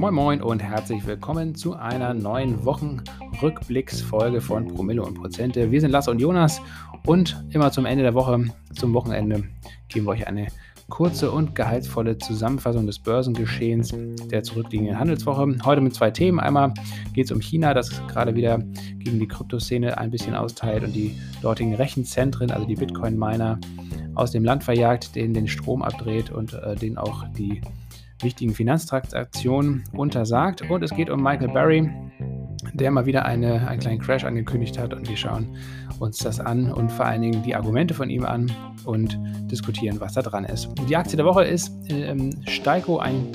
[0.00, 5.72] Moin Moin und herzlich willkommen zu einer neuen Wochenrückblicksfolge von Promille und Prozente.
[5.72, 6.60] Wir sind Lasse und Jonas
[7.04, 8.44] und immer zum Ende der Woche,
[8.74, 9.42] zum Wochenende,
[9.88, 10.46] geben wir euch eine
[10.88, 13.94] kurze und gehaltsvolle Zusammenfassung des Börsengeschehens
[14.30, 15.56] der zurückliegenden Handelswoche.
[15.64, 16.38] Heute mit zwei Themen.
[16.38, 16.74] Einmal
[17.12, 18.58] geht es um China, das gerade wieder
[18.98, 23.58] gegen die Kryptoszene ein bisschen austeilt und die dortigen Rechenzentren, also die Bitcoin-Miner,
[24.20, 27.62] aus dem Land verjagt, denen den Strom abdreht und äh, denen auch die
[28.20, 30.68] wichtigen Finanztransaktionen untersagt.
[30.68, 31.90] Und es geht um Michael Barry,
[32.74, 35.56] der mal wieder eine, einen kleinen Crash angekündigt hat und wir schauen
[36.00, 38.52] uns das an und vor allen Dingen die Argumente von ihm an
[38.84, 39.18] und
[39.50, 40.68] diskutieren, was da dran ist.
[40.86, 43.28] Die Aktie der Woche ist ähm, Steiko, ein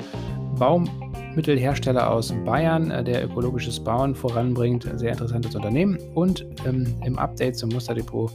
[1.36, 4.88] Baumittelhersteller aus Bayern, äh, der ökologisches Bauen voranbringt.
[4.94, 5.98] Sehr interessantes Unternehmen.
[6.14, 8.32] Und ähm, im Update zum Musterdepot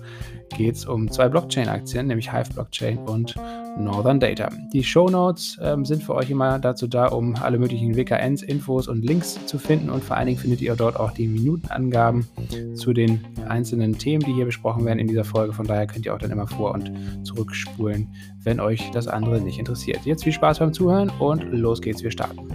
[0.56, 3.36] geht es um zwei Blockchain-Aktien, nämlich Hive Blockchain und
[3.80, 4.50] Northern Data.
[4.72, 8.88] Die Show Notes ähm, sind für euch immer dazu da, um alle möglichen WKNs, Infos
[8.88, 12.28] und Links zu finden und vor allen Dingen findet ihr dort auch die Minutenangaben
[12.76, 15.54] zu den einzelnen Themen, die hier besprochen werden in dieser Folge.
[15.54, 16.92] Von daher könnt ihr auch dann immer vor- und
[17.24, 18.10] zurückspulen,
[18.44, 20.06] wenn euch das andere nicht interessiert.
[20.06, 22.51] Jetzt viel Spaß beim Zuhören und los geht's, wir starten.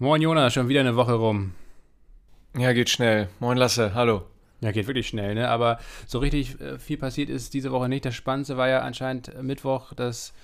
[0.00, 1.54] Moin Jonas, schon wieder eine Woche rum.
[2.56, 3.28] Ja, geht schnell.
[3.40, 4.22] Moin Lasse, hallo.
[4.60, 5.48] Ja, geht wirklich schnell, ne?
[5.48, 8.04] Aber so richtig äh, viel passiert ist diese Woche nicht.
[8.04, 10.34] Das Spannendste war ja anscheinend Mittwoch das,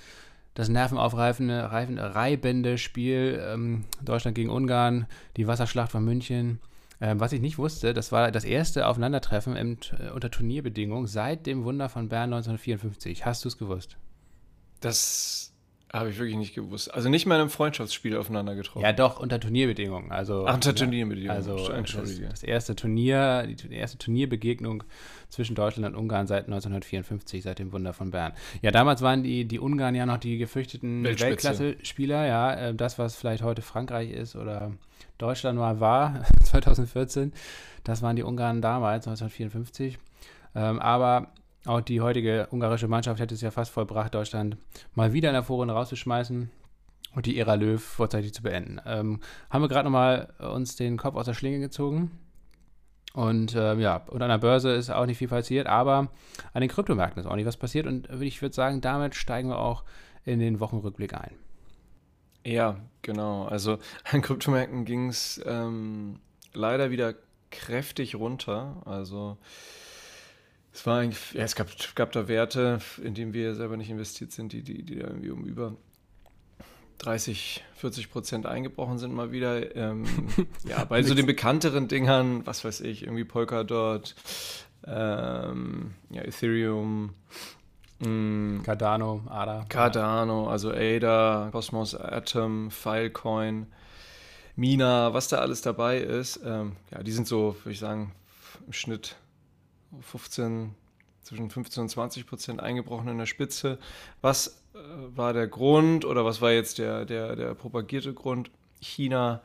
[0.55, 6.59] das nervenaufreibende, reibende Spiel ähm, Deutschland gegen Ungarn, die Wasserschlacht von München.
[7.01, 11.47] Ähm, was ich nicht wusste, das war das erste Aufeinandertreffen im, äh, unter Turnierbedingungen seit
[11.47, 13.25] dem Wunder von Bern 1954.
[13.25, 13.99] Hast du es gewusst?
[14.81, 15.54] Das
[15.95, 16.93] habe ich wirklich nicht gewusst.
[16.93, 18.83] Also nicht mal in einem Freundschaftsspiel aufeinander getroffen.
[18.83, 20.11] Ja, doch, unter Turnierbedingungen.
[20.11, 21.37] Also, Ach, unter Turnierbedingungen.
[21.37, 24.83] Also das, das, erste Turnier, die, die, erste Turnierbegegnung
[25.29, 28.33] zwischen Deutschland und Ungarn seit 1954, seit dem Wunder von Bern.
[28.61, 32.55] Ja, damals waren die, die Ungarn ja noch die gefürchteten Weltklasse-Spieler, ja.
[32.55, 34.73] Äh, das, was vielleicht heute Frankreich ist oder
[35.19, 37.33] Deutschland mal war, 2014,
[37.85, 39.99] das waren die Ungarn damals, 1954.
[40.57, 41.29] Ähm, aber
[41.67, 44.57] auch die heutige ungarische Mannschaft hätte es ja fast vollbracht, Deutschland
[44.95, 46.51] mal wieder in der Vorrunde rauszuschmeißen
[47.15, 48.81] und die Ära Löw vorzeitig zu beenden.
[48.87, 49.21] Ähm,
[49.51, 52.11] haben wir gerade nochmal uns den Kopf aus der Schlinge gezogen.
[53.15, 56.09] Und äh, ja, und an der Börse ist auch nicht viel passiert, aber
[56.53, 57.87] an den Kryptomärkten ist auch nicht was passiert.
[57.87, 59.85] Und ich würde sagen, damit steigen wir auch
[60.25, 61.37] in den Wochenrückblick ein.
[62.45, 63.45] Ja, genau.
[63.45, 63.79] Also
[64.11, 66.19] an Kryptomärkten ging es ähm,
[66.53, 67.15] leider wieder
[67.51, 68.83] kräftig runter.
[68.85, 69.39] Also
[70.75, 74.33] es war eigentlich, ja, es gab, gab da Werte, in denen wir selber nicht investiert
[74.33, 75.77] sind, die, die, die irgendwie um über
[76.99, 79.77] 30, 40 Prozent eingebrochen sind mal wieder.
[79.77, 80.05] Ähm,
[80.69, 84.17] ja, bei so den bekannteren Dingern, was weiß ich, irgendwie Polkadot,
[84.85, 87.15] ähm, ja, Ethereum,
[88.01, 89.67] mh, mm, Cardano, ADA.
[89.69, 93.69] Cardano, also ADA, Cosmos Atom, Filecoin,
[94.57, 96.41] Mina, was da alles dabei ist.
[96.45, 98.13] Ähm, ja, die sind so, würde ich sagen,
[98.67, 99.17] im Schnitt
[100.01, 100.75] 15,
[101.23, 103.79] zwischen 15 und 20 Prozent eingebrochen in der Spitze.
[104.21, 104.79] Was äh,
[105.15, 108.51] war der Grund oder was war jetzt der, der, der propagierte Grund?
[108.81, 109.43] China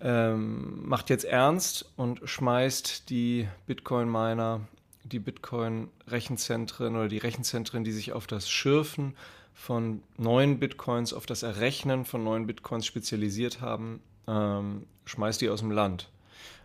[0.00, 4.60] ähm, macht jetzt ernst und schmeißt die Bitcoin-Miner,
[5.04, 9.16] die Bitcoin-Rechenzentren oder die Rechenzentren, die sich auf das Schürfen
[9.54, 15.60] von neuen Bitcoins, auf das Errechnen von neuen Bitcoins spezialisiert haben, ähm, schmeißt die aus
[15.60, 16.08] dem Land.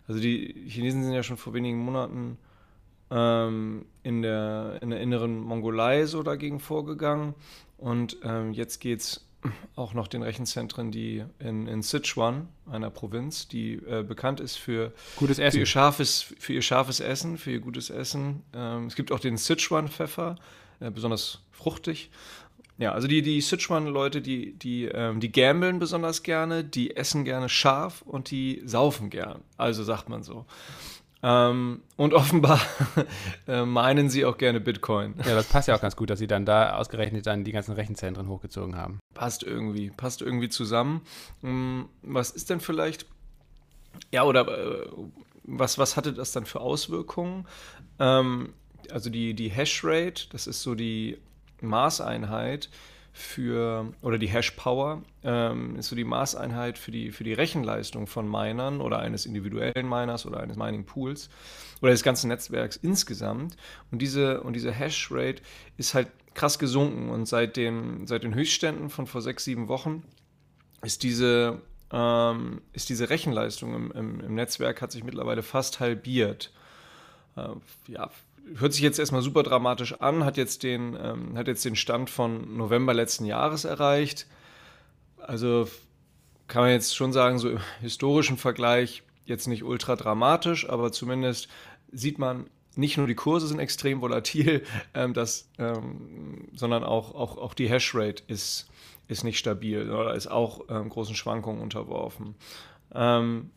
[0.07, 2.37] Also die Chinesen sind ja schon vor wenigen Monaten
[3.13, 7.35] ähm, in, der, in der inneren Mongolei so dagegen vorgegangen.
[7.78, 9.25] Und ähm, jetzt geht es
[9.75, 14.94] auch noch den Rechenzentren, die in, in Sichuan, einer Provinz, die äh, bekannt ist für,
[15.18, 15.57] gutes Essen.
[15.57, 18.41] Für, ihr scharfes, für ihr scharfes Essen, für ihr gutes Essen.
[18.53, 20.38] Ähm, es gibt auch den Sichuan-Pfeffer,
[20.80, 22.09] äh, besonders fruchtig.
[22.80, 27.47] Ja, also die, die Sichuan-Leute, die, die, ähm, die gambeln besonders gerne, die essen gerne
[27.47, 29.41] scharf und die saufen gern.
[29.57, 30.45] Also sagt man so.
[31.23, 32.59] Ähm, und offenbar
[33.47, 35.15] äh, meinen sie auch gerne Bitcoin.
[35.25, 37.74] Ja, das passt ja auch ganz gut, dass sie dann da ausgerechnet dann die ganzen
[37.74, 39.00] Rechenzentren hochgezogen haben.
[39.13, 41.01] Passt irgendwie, passt irgendwie zusammen.
[41.44, 43.06] Ähm, was ist denn vielleicht,
[44.12, 44.88] ja, oder äh,
[45.45, 47.47] was, was hatte das dann für Auswirkungen?
[48.00, 48.53] Ähm,
[48.92, 51.18] also die, die Hashrate, das ist so die
[51.62, 52.69] Maßeinheit,
[53.15, 58.07] für, oder die Hash Power ähm, ist so die Maßeinheit für die, für die Rechenleistung
[58.07, 61.30] von Minern oder eines individuellen Miners oder eines Mining Pools
[61.81, 63.56] oder des ganzen Netzwerks insgesamt.
[63.92, 65.44] Und diese, und diese Hash Rate
[65.77, 70.04] ist halt krass gesunken und seit, dem, seit den Höchstständen von vor sechs, sieben Wochen
[70.81, 71.62] ist diese,
[71.92, 76.51] ähm, ist diese Rechenleistung im, im, im, Netzwerk hat sich mittlerweile fast halbiert.
[77.36, 77.50] Äh,
[77.88, 78.09] ja,
[78.56, 82.10] hört sich jetzt erstmal super dramatisch an, hat jetzt den, ähm, hat jetzt den Stand
[82.10, 84.28] von November letzten Jahres erreicht.
[85.18, 85.68] Also
[86.48, 91.48] kann man jetzt schon sagen, so im historischen Vergleich jetzt nicht ultra dramatisch, aber zumindest
[91.92, 94.63] sieht man, nicht nur die Kurse sind extrem volatil,
[94.94, 98.68] ähm, das, ähm, sondern auch, auch, auch die Hashrate ist,
[99.07, 102.36] ist nicht stabil oder ist auch ähm, großen Schwankungen unterworfen.
[102.94, 103.51] Ähm,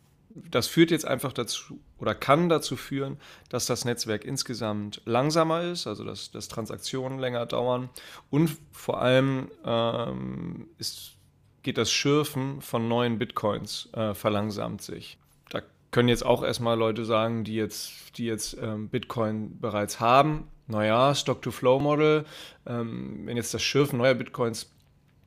[0.49, 3.17] das führt jetzt einfach dazu oder kann dazu führen,
[3.49, 7.89] dass das Netzwerk insgesamt langsamer ist, also dass, dass Transaktionen länger dauern
[8.29, 11.15] und vor allem ähm, ist,
[11.63, 15.17] geht das Schürfen von neuen Bitcoins äh, verlangsamt sich.
[15.49, 15.61] Da
[15.91, 21.15] können jetzt auch erstmal Leute sagen, die jetzt, die jetzt ähm, Bitcoin bereits haben, naja,
[21.15, 22.25] Stock-to-Flow-Model,
[22.65, 24.71] ähm, wenn jetzt das Schürfen neuer Bitcoins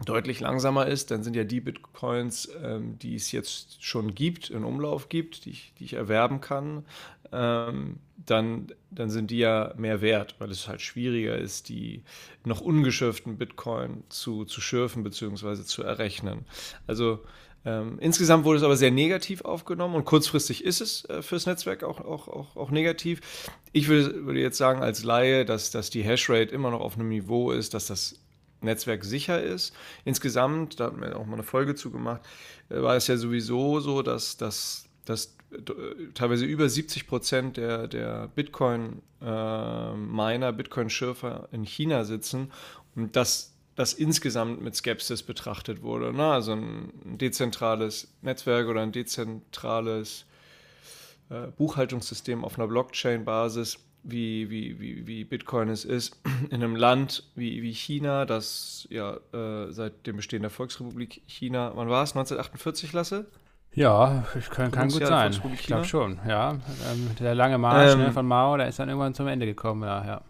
[0.05, 4.65] deutlich langsamer ist, dann sind ja die Bitcoins, ähm, die es jetzt schon gibt, in
[4.65, 6.85] Umlauf gibt, die ich, die ich erwerben kann,
[7.33, 12.03] ähm, dann, dann sind die ja mehr wert, weil es halt schwieriger ist, die
[12.45, 15.65] noch ungeschürften Bitcoin zu, zu schürfen bzw.
[15.65, 16.45] zu errechnen.
[16.87, 17.21] Also
[17.65, 21.85] ähm, insgesamt wurde es aber sehr negativ aufgenommen und kurzfristig ist es äh, fürs Netzwerk
[21.85, 23.21] auch, auch, auch, auch negativ.
[23.73, 27.11] Ich würde, würde jetzt sagen als Laie, dass, dass die Hashrate immer noch auf einem
[27.11, 28.19] Niveau ist, dass das
[28.63, 29.75] Netzwerk sicher ist.
[30.05, 32.23] Insgesamt, da hatten wir auch mal eine Folge zu gemacht,
[32.69, 35.57] äh, war es ja sowieso so, dass, dass, dass äh,
[36.15, 42.53] teilweise über 70 Prozent der, der Bitcoin-Miner, äh, Bitcoin-Schürfer in China sitzen
[42.95, 46.13] und dass das insgesamt mit Skepsis betrachtet wurde.
[46.13, 46.25] Ne?
[46.25, 50.27] Also ein dezentrales Netzwerk oder ein dezentrales
[51.31, 56.21] äh, Buchhaltungssystem auf einer Blockchain-Basis wie, wie, wie, wie Bitcoin es ist,
[56.51, 61.73] in einem Land wie, wie China, das ja äh, seit dem Bestehen der Volksrepublik China,
[61.75, 62.11] wann war es?
[62.11, 63.27] 1948, Lasse?
[63.73, 65.33] Ja, kann, kann gut sein.
[65.55, 66.53] Ich glaube schon, ja.
[66.91, 69.47] Ähm, der lange Marsch ne, ähm, ne, von Mao, der ist dann irgendwann zum Ende
[69.47, 70.05] gekommen, ja.
[70.05, 70.21] ja.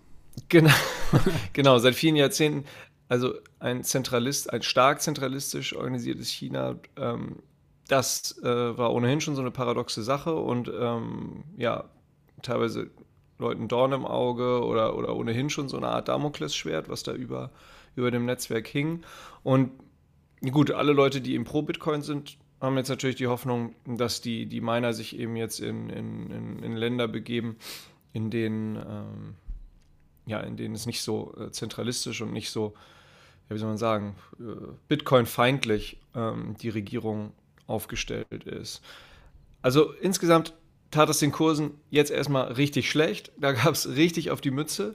[0.48, 0.74] Genau,
[1.52, 2.66] genau, seit vielen Jahrzehnten,
[3.08, 7.36] also ein Zentralist, ein stark zentralistisch organisiertes China, ähm,
[7.88, 11.84] das äh, war ohnehin schon so eine paradoxe Sache und ähm, ja,
[12.42, 12.90] teilweise
[13.40, 17.50] Leuten Dorn im Auge oder, oder ohnehin schon so eine Art Damoklesschwert, was da über,
[17.96, 19.02] über dem Netzwerk hing.
[19.42, 19.72] Und
[20.50, 24.60] gut, alle Leute, die im Pro-Bitcoin sind, haben jetzt natürlich die Hoffnung, dass die, die
[24.60, 27.56] Miner sich eben jetzt in, in, in, in Länder begeben,
[28.12, 29.34] in denen, ähm,
[30.26, 32.74] ja, in denen es nicht so äh, zentralistisch und nicht so,
[33.48, 34.42] ja, wie soll man sagen, äh,
[34.88, 37.32] Bitcoin-feindlich ähm, die Regierung
[37.66, 38.82] aufgestellt ist.
[39.62, 40.54] Also insgesamt
[40.90, 43.32] tat es den Kursen jetzt erstmal richtig schlecht.
[43.38, 44.94] Da gab es richtig auf die Mütze.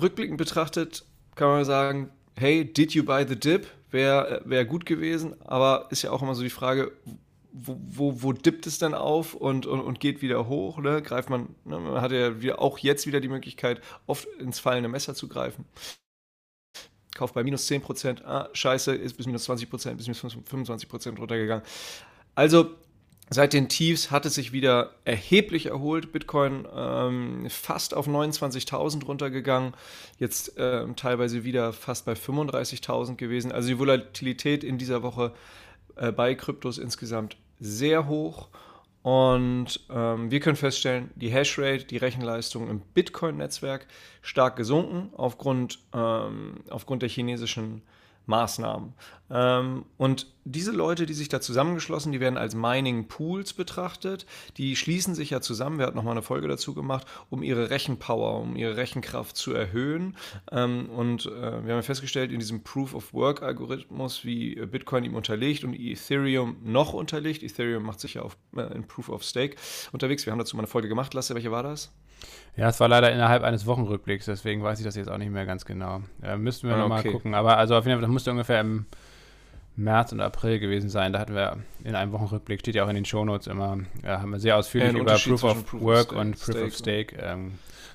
[0.00, 3.66] Rückblickend betrachtet kann man sagen, hey, did you buy the dip?
[3.90, 6.92] Wäre wär gut gewesen, aber ist ja auch immer so die Frage,
[7.52, 10.78] wo, wo, wo dippt es denn auf und, und, und geht wieder hoch?
[10.78, 11.02] Ne?
[11.02, 11.80] Greift man, ne?
[11.80, 15.64] man hat ja wieder, auch jetzt wieder die Möglichkeit, oft ins fallende Messer zu greifen.
[17.14, 21.64] Kauft bei minus 10%, ah, scheiße, ist bis minus 20%, bis minus 25% runtergegangen.
[22.36, 22.70] Also
[23.32, 26.10] Seit den Tiefs hat es sich wieder erheblich erholt.
[26.10, 29.74] Bitcoin ähm, fast auf 29.000 runtergegangen,
[30.18, 33.52] jetzt ähm, teilweise wieder fast bei 35.000 gewesen.
[33.52, 35.32] Also die Volatilität in dieser Woche
[35.94, 38.48] äh, bei Kryptos insgesamt sehr hoch.
[39.02, 43.86] Und ähm, wir können feststellen, die Hashrate, die Rechenleistung im Bitcoin-Netzwerk
[44.22, 47.82] stark gesunken aufgrund, ähm, aufgrund der chinesischen
[48.26, 48.92] Maßnahmen.
[49.30, 54.26] Ähm, und diese Leute, die sich da zusammengeschlossen, die werden als Mining Pools betrachtet.
[54.56, 58.40] Die schließen sich ja zusammen, wir hatten nochmal eine Folge dazu gemacht, um ihre Rechenpower,
[58.40, 60.16] um ihre Rechenkraft zu erhöhen.
[60.50, 65.14] Ähm, und äh, wir haben festgestellt, in diesem Proof of Work Algorithmus, wie Bitcoin ihm
[65.14, 67.42] unterlegt und Ethereum noch unterlegt.
[67.42, 69.56] Ethereum macht sich ja auf, äh, in Proof of Stake
[69.92, 70.26] unterwegs.
[70.26, 71.14] Wir haben dazu mal eine Folge gemacht.
[71.14, 71.92] Lasse, welche war das?
[72.56, 75.46] Ja, es war leider innerhalb eines Wochenrückblicks, deswegen weiß ich das jetzt auch nicht mehr
[75.46, 76.02] ganz genau.
[76.22, 77.12] Äh, müssten wir ah, nochmal okay.
[77.12, 77.34] gucken.
[77.34, 78.86] Aber also auf jeden Fall, das musste ungefähr im
[79.80, 81.12] März und April gewesen sein.
[81.12, 84.18] Da hatten wir in einem Wochenrückblick, steht ja auch in den Shownotes immer, ja, äh,
[84.18, 87.16] haben wir sehr ausführlich ja, über Proof of Proof Work und Proof Stake, of Stake
[87.20, 87.52] ähm,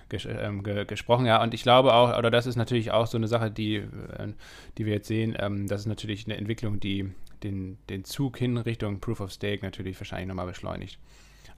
[0.09, 1.25] ges ähm, ge gesprochen.
[1.25, 4.33] Ja, und ich glaube auch, oder das ist natürlich auch so eine Sache, die, äh,
[4.77, 7.11] die wir jetzt sehen, ähm, das ist natürlich eine Entwicklung, die
[7.43, 10.99] den, den Zug hin Richtung Proof of Stake natürlich wahrscheinlich nochmal beschleunigt.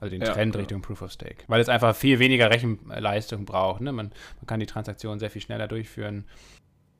[0.00, 0.60] Also den ja, Trend ja.
[0.60, 1.44] Richtung Proof of Stake.
[1.48, 3.80] Weil es einfach viel weniger Rechenleistung braucht.
[3.80, 3.92] Ne?
[3.92, 6.24] Man, man kann die Transaktion sehr viel schneller durchführen.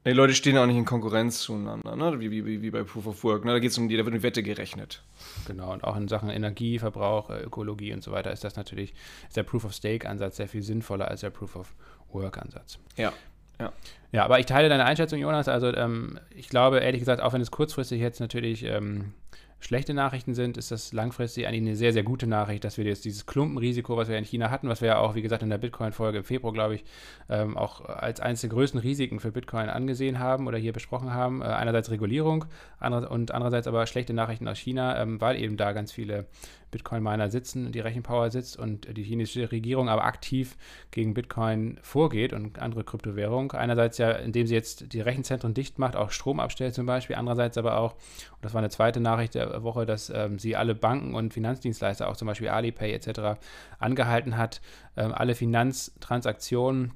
[0.06, 2.18] Die Leute stehen auch nicht in Konkurrenz zueinander, ne?
[2.20, 3.44] wie, wie, wie bei Proof of Work.
[3.44, 3.52] Ne?
[3.52, 5.02] Da geht es um die, da wird eine Wette gerechnet.
[5.46, 8.94] Genau, und auch in Sachen Energieverbrauch, äh, Ökologie und so weiter ist das natürlich,
[9.26, 11.74] ist der Proof of Stake-Ansatz sehr viel sinnvoller als der Proof of
[12.12, 12.78] Work-Ansatz.
[12.96, 13.12] Ja.
[13.60, 13.72] Ja.
[14.12, 15.48] ja, aber ich teile deine Einschätzung, Jonas.
[15.48, 19.14] Also ähm, ich glaube, ehrlich gesagt, auch wenn es kurzfristig jetzt natürlich ähm,
[19.60, 23.04] schlechte Nachrichten sind, ist das langfristig eigentlich eine sehr, sehr gute Nachricht, dass wir jetzt
[23.04, 25.58] dieses Klumpenrisiko, was wir in China hatten, was wir ja auch, wie gesagt, in der
[25.58, 26.84] Bitcoin-Folge im Februar, glaube ich,
[27.28, 31.42] ähm, auch als eines der größten Risiken für Bitcoin angesehen haben oder hier besprochen haben.
[31.42, 32.44] Äh, einerseits Regulierung
[32.78, 36.26] andere, und andererseits aber schlechte Nachrichten aus China, ähm, weil eben da ganz viele
[36.70, 40.56] Bitcoin-Miner sitzen, die Rechenpower sitzt und die chinesische Regierung aber aktiv
[40.90, 43.50] gegen Bitcoin vorgeht und andere Kryptowährungen.
[43.52, 47.58] Einerseits ja, indem sie jetzt die Rechenzentren dicht macht, auch Strom abstellt zum Beispiel, andererseits
[47.58, 51.14] aber auch, und das war eine zweite Nachricht der Woche, dass ähm, sie alle Banken
[51.14, 53.40] und Finanzdienstleister, auch zum Beispiel Alipay etc.,
[53.78, 54.60] angehalten hat,
[54.96, 56.92] ähm, alle Finanztransaktionen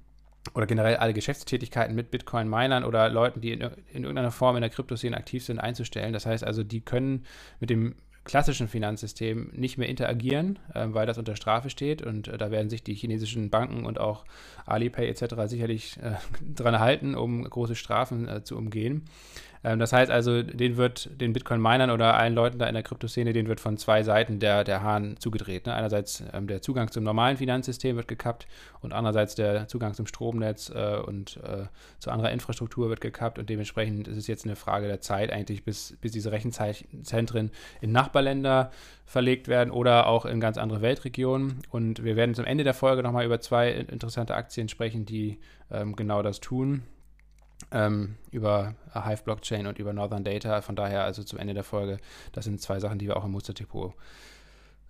[0.55, 4.71] oder generell alle Geschäftstätigkeiten mit Bitcoin-Minern oder Leuten, die in, in, irgendeiner Form in der
[4.71, 6.12] Kryptoszene aktiv sind, einzustellen.
[6.12, 7.25] Das heißt also, die können
[7.61, 12.38] mit dem klassischen Finanzsystem nicht mehr interagieren, äh, weil das unter Strafe steht und äh,
[12.38, 14.25] da werden sich die chinesischen Banken und auch
[14.67, 15.35] Alipay etc.
[15.47, 16.14] sicherlich äh,
[16.55, 19.05] dran halten, um große Strafen äh, zu umgehen.
[19.64, 23.33] Ähm, das heißt also, den wird den Bitcoin-Minern oder allen Leuten da in der Kryptoszene,
[23.33, 25.66] den wird von zwei Seiten der, der Hahn zugedreht.
[25.66, 25.75] Ne?
[25.75, 28.47] Einerseits ähm, der Zugang zum normalen Finanzsystem wird gekappt
[28.81, 31.66] und andererseits der Zugang zum Stromnetz äh, und äh,
[31.99, 35.64] zu anderer Infrastruktur wird gekappt und dementsprechend ist es jetzt eine Frage der Zeit eigentlich,
[35.64, 37.50] bis, bis diese Rechenzentren
[37.81, 38.71] in Nachbarländer
[39.04, 41.62] verlegt werden oder auch in ganz andere Weltregionen.
[41.71, 45.38] Und wir werden zum Ende der Folge nochmal über zwei interessante Aktien sprechen, die
[45.71, 46.83] ähm, genau das tun
[47.73, 50.61] ähm, über Hive Blockchain und über Northern Data.
[50.61, 51.99] Von daher also zum Ende der Folge,
[52.33, 53.95] das sind zwei Sachen, die wir auch im Musterdepot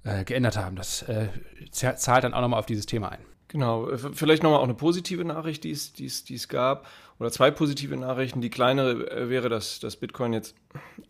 [0.04, 0.76] äh, geändert haben.
[0.76, 1.28] Das äh,
[1.70, 3.24] zahlt dann auch nochmal auf dieses Thema ein.
[3.52, 6.86] Genau, vielleicht nochmal auch eine positive Nachricht, die es, die, es, die es gab,
[7.18, 8.40] oder zwei positive Nachrichten.
[8.40, 10.56] Die kleinere äh, wäre, dass, dass Bitcoin jetzt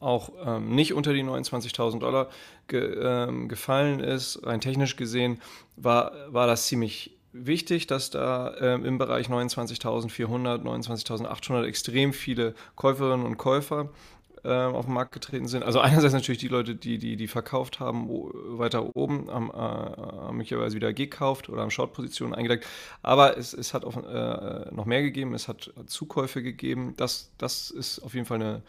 [0.01, 2.29] auch ähm, nicht unter die 29.000 Dollar
[2.67, 4.45] ge, ähm, gefallen ist.
[4.45, 5.41] Rein technisch gesehen
[5.77, 13.27] war, war das ziemlich wichtig, dass da ähm, im Bereich 29.400, 29.800 extrem viele Käuferinnen
[13.27, 13.91] und Käufer
[14.45, 15.63] äh, auf den Markt getreten sind.
[15.63, 20.37] Also einerseits natürlich die Leute, die die, die verkauft haben, weiter oben haben, äh, haben
[20.37, 22.67] möglicherweise wieder gekauft oder haben Short-Positionen eingedeckt.
[23.03, 26.95] Aber es, es hat auch äh, noch mehr gegeben, es hat Zukäufe gegeben.
[26.97, 28.63] Das, das ist auf jeden Fall eine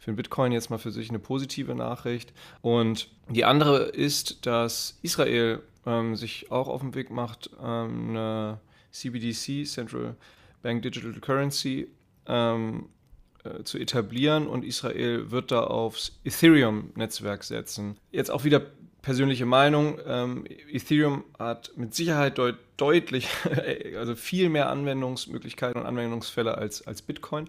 [0.00, 2.32] für den Bitcoin jetzt mal für sich eine positive Nachricht.
[2.62, 8.60] Und die andere ist, dass Israel ähm, sich auch auf den Weg macht, ähm, eine
[8.90, 10.16] CBDC, Central
[10.62, 11.88] Bank Digital Currency,
[12.26, 12.88] ähm,
[13.44, 17.96] äh, zu etablieren und Israel wird da aufs Ethereum-Netzwerk setzen.
[18.10, 18.62] Jetzt auch wieder
[19.02, 19.98] persönliche Meinung.
[20.06, 23.28] Ähm, Ethereum hat mit Sicherheit deut deutlich,
[23.96, 27.48] also viel mehr Anwendungsmöglichkeiten und Anwendungsfälle als, als Bitcoin.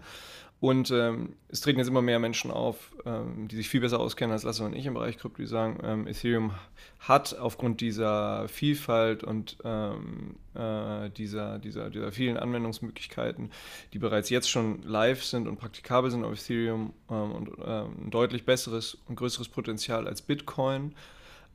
[0.62, 4.32] Und ähm, es treten jetzt immer mehr Menschen auf, ähm, die sich viel besser auskennen
[4.32, 6.52] als Lasse und ich im Bereich Krypto, die sagen, ähm, Ethereum
[7.00, 13.50] hat aufgrund dieser Vielfalt und ähm, äh, dieser, dieser, dieser vielen Anwendungsmöglichkeiten,
[13.92, 18.12] die bereits jetzt schon live sind und praktikabel sind auf Ethereum ähm, und ähm, ein
[18.12, 20.94] deutlich besseres und größeres Potenzial als Bitcoin.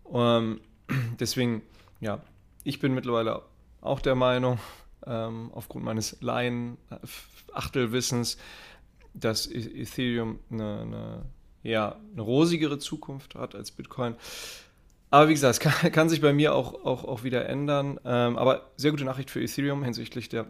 [1.19, 1.61] deswegen,
[2.01, 2.21] ja,
[2.65, 3.43] ich bin mittlerweile
[3.79, 4.59] auch der Meinung,
[5.01, 8.37] aufgrund meines Laien-Achtelwissens,
[9.19, 11.21] dass e- Ethereum eine, eine,
[11.63, 14.15] ja, eine rosigere Zukunft hat als Bitcoin.
[15.09, 17.99] Aber wie gesagt, es kann, kann sich bei mir auch, auch, auch wieder ändern.
[18.05, 20.47] Ähm, aber sehr gute Nachricht für Ethereum hinsichtlich der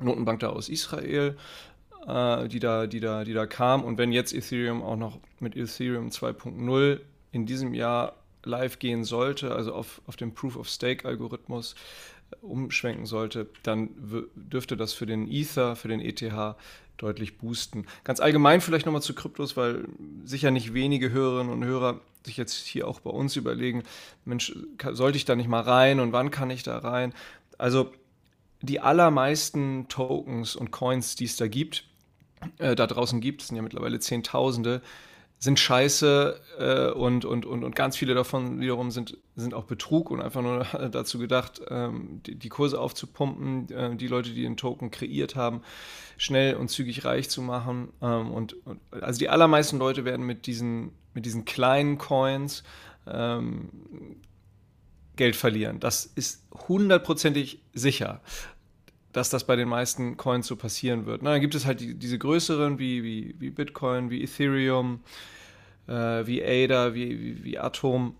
[0.00, 1.36] Notenbank da aus Israel,
[2.06, 3.84] äh, die, da, die, da, die da kam.
[3.84, 7.00] Und wenn jetzt Ethereum auch noch mit Ethereum 2.0
[7.32, 8.14] in diesem Jahr
[8.44, 11.74] live gehen sollte, also auf, auf dem Proof-of-Stake-Algorithmus
[12.30, 13.90] äh, umschwenken sollte, dann
[14.34, 16.22] dürfte das für den Ether, für den ETH
[17.00, 17.86] deutlich boosten.
[18.04, 19.84] Ganz allgemein vielleicht nochmal zu Kryptos, weil
[20.24, 23.82] sicher nicht wenige Hörerinnen und Hörer sich jetzt hier auch bei uns überlegen,
[24.24, 24.54] Mensch,
[24.92, 27.14] sollte ich da nicht mal rein und wann kann ich da rein?
[27.56, 27.92] Also
[28.60, 31.84] die allermeisten Tokens und Coins, die es da gibt,
[32.58, 34.82] äh, da draußen gibt, es sind ja mittlerweile Zehntausende,
[35.42, 40.10] sind scheiße äh, und, und, und, und ganz viele davon wiederum sind, sind auch Betrug
[40.10, 44.58] und einfach nur dazu gedacht, ähm, die, die, Kurse aufzupumpen, äh, die Leute, die den
[44.58, 45.62] Token kreiert haben,
[46.18, 47.88] schnell und zügig reich zu machen.
[48.02, 52.62] Ähm, und, und, also die allermeisten Leute werden mit diesen, mit diesen kleinen Coins
[53.06, 53.70] ähm,
[55.16, 55.80] Geld verlieren.
[55.80, 58.20] Das ist hundertprozentig sicher
[59.12, 61.22] dass das bei den meisten Coins so passieren wird.
[61.22, 65.00] Na, dann gibt es halt die, diese größeren wie, wie, wie Bitcoin, wie Ethereum,
[65.88, 65.92] äh,
[66.26, 68.14] wie ADA, wie, wie, wie Atom.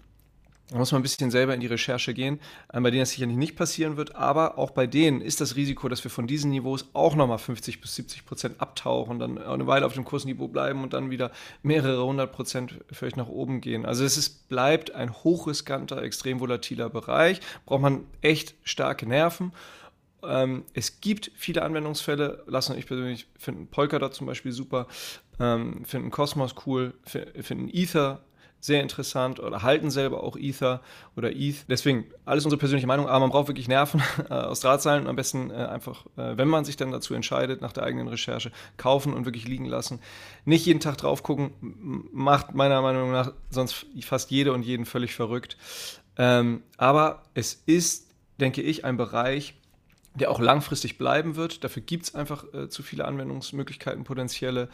[0.70, 2.38] Da muss man ein bisschen selber in die Recherche gehen,
[2.72, 5.88] äh, bei denen das sicherlich nicht passieren wird, aber auch bei denen ist das Risiko,
[5.88, 9.86] dass wir von diesen Niveaus auch nochmal 50 bis 70 Prozent abtauchen, dann eine Weile
[9.86, 11.32] auf dem Kursniveau bleiben und dann wieder
[11.62, 13.84] mehrere hundert Prozent vielleicht nach oben gehen.
[13.84, 19.52] Also es ist, bleibt ein hochriskanter, extrem volatiler Bereich, braucht man echt starke Nerven
[20.24, 22.44] ähm, es gibt viele Anwendungsfälle.
[22.46, 24.86] Lassen ich persönlich finden Polkadot zum Beispiel super,
[25.38, 28.22] ähm, finden Cosmos cool, finden Ether
[28.60, 30.82] sehr interessant oder halten selber auch Ether
[31.16, 31.64] oder ETH.
[31.68, 35.06] Deswegen alles unsere persönliche Meinung, aber man braucht wirklich Nerven äh, aus Drahtseilen.
[35.06, 38.52] Am besten äh, einfach, äh, wenn man sich dann dazu entscheidet, nach der eigenen Recherche
[38.76, 40.00] kaufen und wirklich liegen lassen.
[40.44, 41.52] Nicht jeden Tag drauf gucken,
[42.12, 45.56] macht meiner Meinung nach sonst fast jede und jeden völlig verrückt.
[46.16, 49.54] Ähm, aber es ist, denke ich, ein Bereich,
[50.14, 51.64] der auch langfristig bleiben wird.
[51.64, 54.68] Dafür gibt es einfach äh, zu viele Anwendungsmöglichkeiten, potenzielle.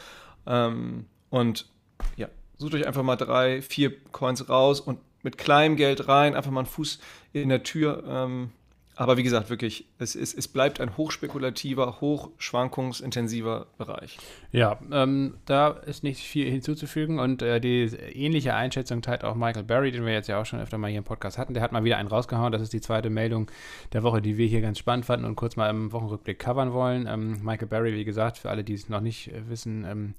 [0.47, 1.69] Ähm, und
[2.16, 2.28] ja,
[2.59, 6.61] sucht euch einfach mal drei, vier Coins raus und mit kleinem Geld rein, einfach mal
[6.61, 7.00] einen Fuß
[7.33, 8.05] in der Tür.
[8.07, 8.50] Ähm,
[8.97, 14.17] aber wie gesagt, wirklich, es, ist, es bleibt ein hochspekulativer, hochschwankungsintensiver Bereich.
[14.53, 19.65] Ja, ähm, da ist nicht viel hinzuzufügen und äh, die ähnliche Einschätzung teilt auch Michael
[19.65, 21.53] Barry, den wir jetzt ja auch schon öfter mal hier im Podcast hatten.
[21.53, 22.53] Der hat mal wieder einen rausgehauen.
[22.53, 23.50] Das ist die zweite Meldung
[23.93, 27.07] der Woche, die wir hier ganz spannend fanden und kurz mal im Wochenrückblick covern wollen.
[27.07, 30.15] Ähm, Michael Barry, wie gesagt, für alle, die es noch nicht äh, wissen, ähm,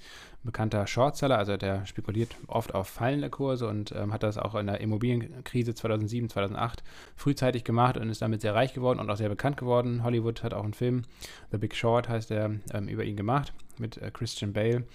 [0.47, 4.65] bekannter Shortseller, also der spekuliert oft auf fallende Kurse und ähm, hat das auch in
[4.65, 6.83] der Immobilienkrise 2007, 2008
[7.15, 10.03] frühzeitig gemacht und ist damit sehr reich geworden und auch sehr bekannt geworden.
[10.03, 11.03] Hollywood hat auch einen Film,
[11.51, 14.85] The Big Short heißt der, ähm, über ihn gemacht mit äh, Christian Bale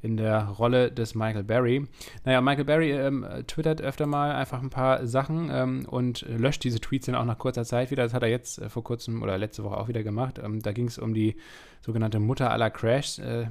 [0.00, 1.86] in der Rolle des Michael Barry.
[2.24, 6.80] Naja, Michael Barry ähm, twittert öfter mal einfach ein paar Sachen ähm, und löscht diese
[6.80, 8.02] Tweets dann auch nach kurzer Zeit wieder.
[8.02, 10.40] Das hat er jetzt äh, vor kurzem oder letzte Woche auch wieder gemacht.
[10.42, 11.36] Ähm, da ging es um die
[11.82, 13.18] sogenannte Mutter aller Crashs.
[13.18, 13.46] Äh,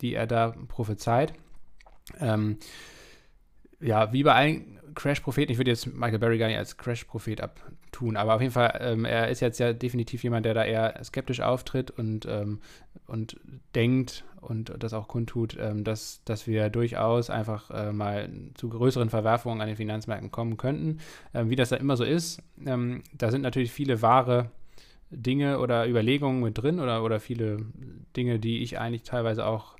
[0.00, 1.32] die er da prophezeit.
[2.18, 2.58] Ähm,
[3.80, 8.16] ja, wie bei allen Crash-Propheten, ich würde jetzt Michael Berry gar nicht als Crash-Prophet abtun,
[8.16, 11.40] aber auf jeden Fall, ähm, er ist jetzt ja definitiv jemand, der da eher skeptisch
[11.40, 12.60] auftritt und, ähm,
[13.06, 13.38] und
[13.74, 19.10] denkt und das auch kundtut, ähm, dass, dass wir durchaus einfach äh, mal zu größeren
[19.10, 20.98] Verwerfungen an den Finanzmärkten kommen könnten.
[21.34, 24.50] Ähm, wie das da immer so ist, ähm, da sind natürlich viele wahre
[25.10, 27.66] Dinge oder Überlegungen mit drin oder, oder viele
[28.16, 29.76] Dinge, die ich eigentlich teilweise auch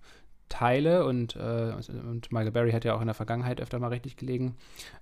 [0.50, 1.72] teile und, äh,
[2.06, 4.56] und Michael Berry hat ja auch in der Vergangenheit öfter mal richtig gelegen.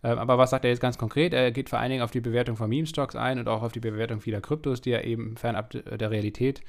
[0.04, 1.32] Ähm, aber was sagt er jetzt ganz konkret?
[1.32, 3.80] Er geht vor allen Dingen auf die Bewertung von Meme-Stocks ein und auch auf die
[3.80, 6.62] Bewertung vieler Kryptos, die er eben fernab der Realität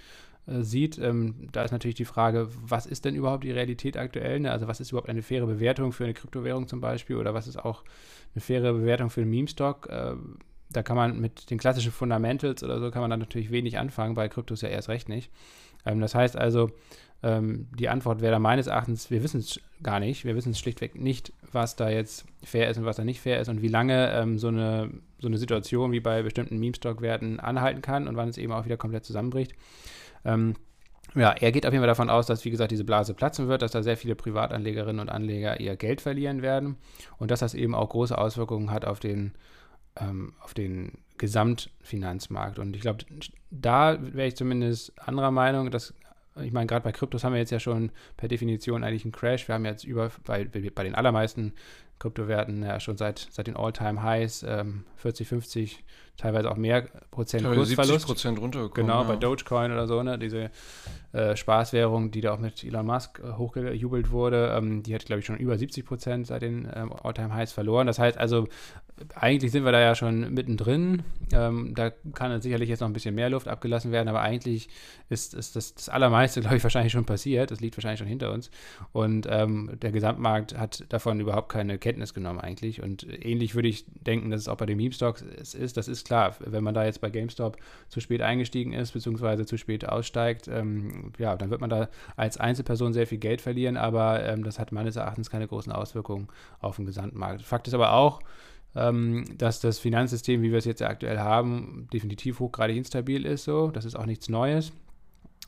[0.47, 0.97] äh, sieht.
[0.97, 4.39] Ähm, da ist natürlich die Frage, was ist denn überhaupt die Realität aktuell?
[4.39, 4.51] Ne?
[4.51, 7.57] Also was ist überhaupt eine faire Bewertung für eine Kryptowährung zum Beispiel oder was ist
[7.57, 7.83] auch
[8.33, 9.87] eine faire Bewertung für einen Meme-Stock?
[9.89, 10.15] Äh,
[10.71, 14.13] da kann man mit den klassischen Fundamentals oder so kann man dann natürlich wenig anfangen,
[14.13, 15.31] bei Kryptos ja erst recht nicht.
[15.85, 16.71] Ähm, das heißt also,
[17.21, 20.25] ähm, die Antwort wäre da meines Erachtens, wir wissen es gar nicht.
[20.25, 23.39] Wir wissen es schlichtweg nicht, was da jetzt fair ist und was da nicht fair
[23.39, 27.81] ist und wie lange ähm, so, eine, so eine Situation wie bei bestimmten Meme-Stock-Werten anhalten
[27.81, 29.53] kann und wann es eben auch wieder komplett zusammenbricht.
[30.23, 30.55] Ähm,
[31.15, 33.63] ja, er geht auf jeden Fall davon aus, dass, wie gesagt, diese Blase platzen wird,
[33.63, 36.77] dass da sehr viele Privatanlegerinnen und Anleger ihr Geld verlieren werden
[37.17, 39.33] und dass das eben auch große Auswirkungen hat auf den,
[39.99, 42.59] ähm, auf den Gesamtfinanzmarkt.
[42.59, 43.05] Und ich glaube,
[43.49, 45.93] da wäre ich zumindest anderer Meinung, dass
[46.43, 49.47] ich meine, gerade bei Kryptos haben wir jetzt ja schon per Definition eigentlich einen Crash.
[49.47, 51.53] Wir haben jetzt über, bei, bei den allermeisten
[51.99, 55.83] Kryptowerten ja schon seit, seit den All-Time-Highs ähm, 40, 50,
[56.19, 57.91] teilweise auch mehr Prozent ja, Kursverlust.
[57.91, 58.87] 70 Prozent runtergekommen.
[58.87, 59.07] Genau, ja.
[59.07, 60.51] bei Dogecoin oder so, ne, diese
[61.11, 65.21] äh, Spaßwährung, die da auch mit Elon Musk äh, hochgejubelt wurde, ähm, die hat, glaube
[65.21, 67.87] ich, schon über 70 Prozent seit den ähm, All-Time-Highs verloren.
[67.87, 68.47] Das heißt also,
[69.15, 71.03] eigentlich sind wir da ja schon mittendrin.
[71.31, 74.69] Ähm, da kann sicherlich jetzt noch ein bisschen mehr Luft abgelassen werden, aber eigentlich
[75.09, 77.51] ist, ist das, das Allermeiste, glaube ich, wahrscheinlich schon passiert.
[77.51, 78.51] Das liegt wahrscheinlich schon hinter uns.
[78.91, 82.83] Und ähm, der Gesamtmarkt hat davon überhaupt keine Kenntnis genommen eigentlich.
[82.83, 85.77] Und ähnlich würde ich denken, dass es auch bei den Meme-Stocks ist.
[85.77, 89.57] Das ist klar, wenn man da jetzt bei GameStop zu spät eingestiegen ist, beziehungsweise zu
[89.57, 94.25] spät aussteigt, ähm, ja, dann wird man da als Einzelperson sehr viel Geld verlieren, aber
[94.25, 96.27] ähm, das hat meines Erachtens keine großen Auswirkungen
[96.61, 97.43] auf den Gesamtmarkt.
[97.43, 98.21] Fakt ist aber auch,
[98.75, 103.43] ähm, dass das Finanzsystem, wie wir es jetzt aktuell haben, definitiv hochgradig instabil ist.
[103.43, 104.71] So, das ist auch nichts Neues.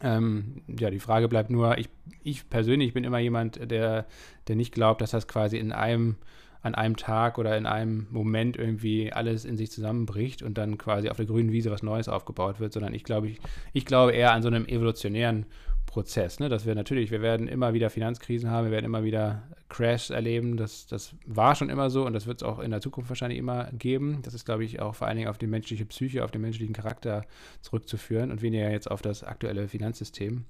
[0.04, 1.90] Ähm, ja, die Frage bleibt nur, ich,
[2.24, 4.06] ich persönlich bin immer jemand, der,
[4.48, 6.18] der nicht glaubt, dass das quasi in einem,
[6.62, 11.10] an einem Tag oder in einem Moment irgendwie alles in sich zusammenbricht und dann quasi
[11.10, 13.40] auf der grünen Wiese was Neues aufgebaut wird, sondern ich glaube, ich,
[13.74, 15.46] ich glaube eher an so einem evolutionären
[15.88, 16.48] Prozess, ne?
[16.48, 20.56] dass wir natürlich, wir werden immer wieder Finanzkrisen haben, wir werden immer wieder Crashs erleben,
[20.56, 23.40] das, das war schon immer so und das wird es auch in der Zukunft wahrscheinlich
[23.40, 24.20] immer geben.
[24.22, 26.74] Das ist, glaube ich, auch vor allen Dingen auf die menschliche Psyche, auf den menschlichen
[26.74, 27.26] Charakter
[27.62, 30.46] zurückzuführen und weniger jetzt auf das aktuelle Finanzsystem.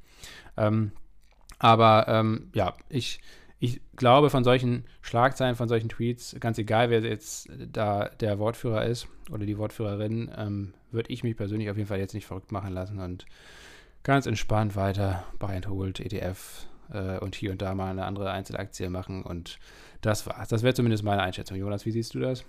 [0.57, 0.91] Ähm,
[1.57, 3.19] aber ähm, ja, ich,
[3.63, 8.85] ich glaube, von solchen Schlagzeilen, von solchen Tweets, ganz egal, wer jetzt da der Wortführer
[8.85, 12.51] ist oder die Wortführerin, ähm, würde ich mich persönlich auf jeden Fall jetzt nicht verrückt
[12.51, 13.27] machen lassen und
[14.01, 18.89] ganz entspannt weiter and Hold, ETF äh, und hier und da mal eine andere Einzelaktie
[18.89, 19.59] machen und
[20.01, 20.47] das war's.
[20.47, 21.55] Das wäre zumindest meine Einschätzung.
[21.55, 22.43] Jonas, wie siehst du das?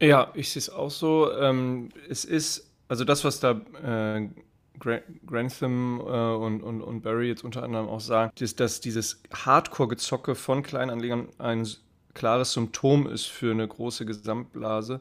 [0.00, 1.30] Ja, ich sehe es auch so.
[1.32, 3.52] Ähm, es ist, also das, was da
[3.84, 4.28] äh,
[4.78, 10.34] Grantham äh, und, und, und Barry jetzt unter anderem auch sagen, ist, dass dieses Hardcore-Gezocke
[10.34, 11.66] von Kleinanlegern ein
[12.12, 15.00] klares Symptom ist für eine große Gesamtblase.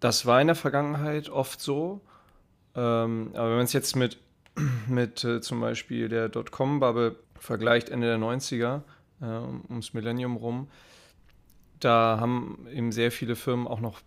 [0.00, 2.00] Das war in der Vergangenheit oft so.
[2.74, 4.18] Ähm, aber wenn man es jetzt mit,
[4.88, 8.82] mit äh, zum Beispiel der Dotcom-Bubble vergleicht, Ende der 90er,
[9.20, 10.68] äh, ums Millennium rum,
[11.80, 14.00] da haben eben sehr viele Firmen auch noch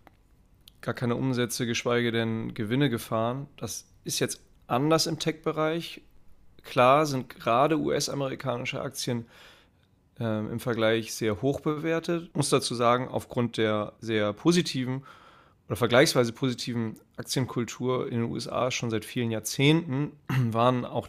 [0.80, 3.46] gar keine Umsätze, geschweige denn Gewinne gefahren.
[3.56, 6.02] Das ist jetzt anders im Tech-Bereich.
[6.62, 9.26] Klar sind gerade US-amerikanische Aktien
[10.18, 12.28] äh, im Vergleich sehr hoch bewertet.
[12.28, 15.04] Ich muss dazu sagen, aufgrund der sehr positiven
[15.66, 21.08] oder vergleichsweise positiven Aktienkultur in den USA schon seit vielen Jahrzehnten waren auch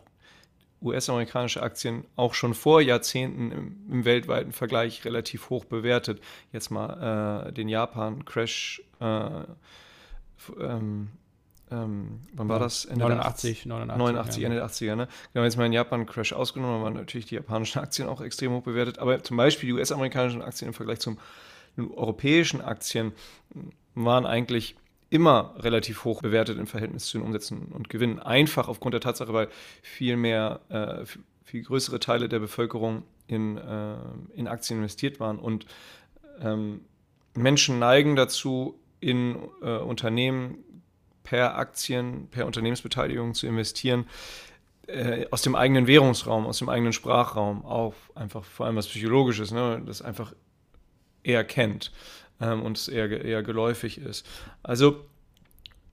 [0.81, 6.21] US-amerikanische Aktien auch schon vor Jahrzehnten im, im, weltweiten Vergleich relativ hoch bewertet.
[6.51, 8.81] Jetzt mal äh, den Japan-Crash.
[8.99, 9.29] Äh,
[10.59, 11.09] ähm,
[11.71, 12.85] ähm, wann war das?
[12.85, 14.45] Ende 89, 89, 89 ja.
[14.47, 14.95] Ende der 80er.
[14.95, 15.07] Ne?
[15.31, 18.63] Wir haben jetzt mal den Japan-Crash ausgenommen, waren natürlich die japanischen Aktien auch extrem hoch
[18.63, 18.99] bewertet.
[18.99, 21.17] Aber zum Beispiel die US-amerikanischen Aktien im Vergleich zum
[21.77, 23.13] europäischen Aktien
[23.95, 24.75] waren eigentlich
[25.09, 28.19] immer relativ hoch bewertet im Verhältnis zu den Umsätzen und Gewinnen.
[28.19, 29.47] Einfach aufgrund der Tatsache, weil
[29.81, 31.05] viel mehr, äh,
[31.43, 33.95] viel größere Teile der Bevölkerung in, äh,
[34.33, 35.39] in Aktien investiert waren.
[35.39, 35.65] Und
[36.41, 36.81] ähm,
[37.33, 40.63] Menschen neigen dazu, in äh, Unternehmen
[41.23, 44.05] per Aktien, per Unternehmensbeteiligung zu investieren,
[44.87, 49.51] äh, aus dem eigenen Währungsraum, aus dem eigenen Sprachraum, auch einfach vor allem was Psychologisches,
[49.51, 50.33] ne, das einfach
[51.23, 51.91] eher kennt
[52.39, 54.27] ähm, und es eher, eher geläufig ist.
[54.63, 55.05] Also,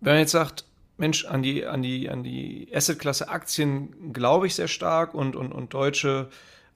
[0.01, 0.65] wenn man jetzt sagt,
[0.97, 5.53] Mensch, an die, an die, an die Assetklasse Aktien glaube ich sehr stark und, und,
[5.53, 6.29] und deutsche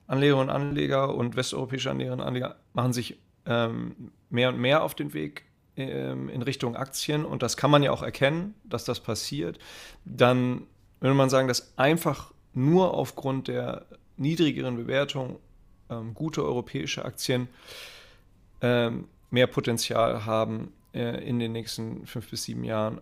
[0.07, 4.95] Anlegerinnen und Anleger und westeuropäische Anlegerinnen und Anleger machen sich ähm, mehr und mehr auf
[4.95, 5.43] den Weg
[5.75, 9.57] in Richtung Aktien und das kann man ja auch erkennen, dass das passiert,
[10.05, 10.67] dann
[10.99, 13.85] würde man sagen, dass einfach nur aufgrund der
[14.17, 15.39] niedrigeren Bewertung
[15.89, 17.47] ähm, gute europäische Aktien
[18.61, 23.01] ähm, mehr Potenzial haben äh, in den nächsten fünf bis sieben Jahren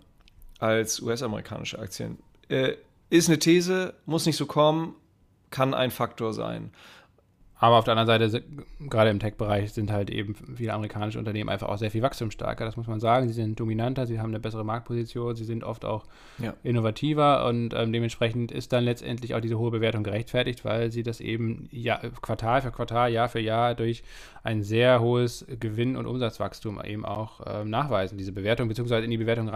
[0.60, 2.18] als US-amerikanische Aktien.
[2.50, 2.76] Äh,
[3.10, 4.96] ist eine These, muss nicht so kommen,
[5.50, 6.72] kann ein Faktor sein.
[7.62, 8.44] Aber auf der anderen Seite,
[8.90, 12.66] gerade im Tech-Bereich, sind halt eben viele amerikanische Unternehmen einfach auch sehr viel wachstumsstarker.
[12.66, 13.28] Das muss man sagen.
[13.28, 16.06] Sie sind dominanter, sie haben eine bessere Marktposition, sie sind oft auch
[16.40, 16.56] ja.
[16.64, 21.22] innovativer und ähm, dementsprechend ist dann letztendlich auch diese hohe Bewertung gerechtfertigt, weil sie das
[21.22, 24.04] eben Jahr, Quartal für Quartal, Jahr für Jahr durch
[24.42, 29.18] ein sehr hohes Gewinn- und Umsatzwachstum eben auch ähm, nachweisen, diese Bewertung, beziehungsweise in die
[29.18, 29.50] Bewertung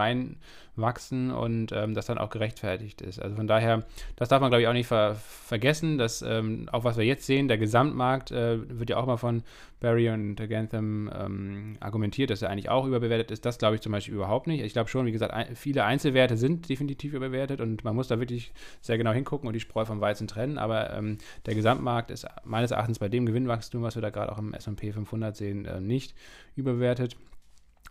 [0.76, 3.20] reinwachsen und ähm, das dann auch gerechtfertigt ist.
[3.20, 3.84] Also von daher,
[4.16, 7.26] das darf man glaube ich auch nicht ver vergessen, dass ähm, auch was wir jetzt
[7.26, 9.42] sehen, der Gesamtmarkt äh, wird ja auch mal von
[9.78, 13.44] Barry und Gantham ähm, argumentiert, dass er eigentlich auch überbewertet ist.
[13.44, 14.64] Das glaube ich zum Beispiel überhaupt nicht.
[14.64, 18.18] Ich glaube schon, wie gesagt, ein, viele Einzelwerte sind definitiv überbewertet und man muss da
[18.18, 20.58] wirklich sehr genau hingucken und die Spreu vom Weizen trennen.
[20.58, 24.38] Aber ähm, der Gesamtmarkt ist meines Erachtens bei dem Gewinnwachstum, was wir da gerade auch
[24.38, 26.14] im S&P 500 sehen, äh, nicht
[26.56, 27.16] überbewertet.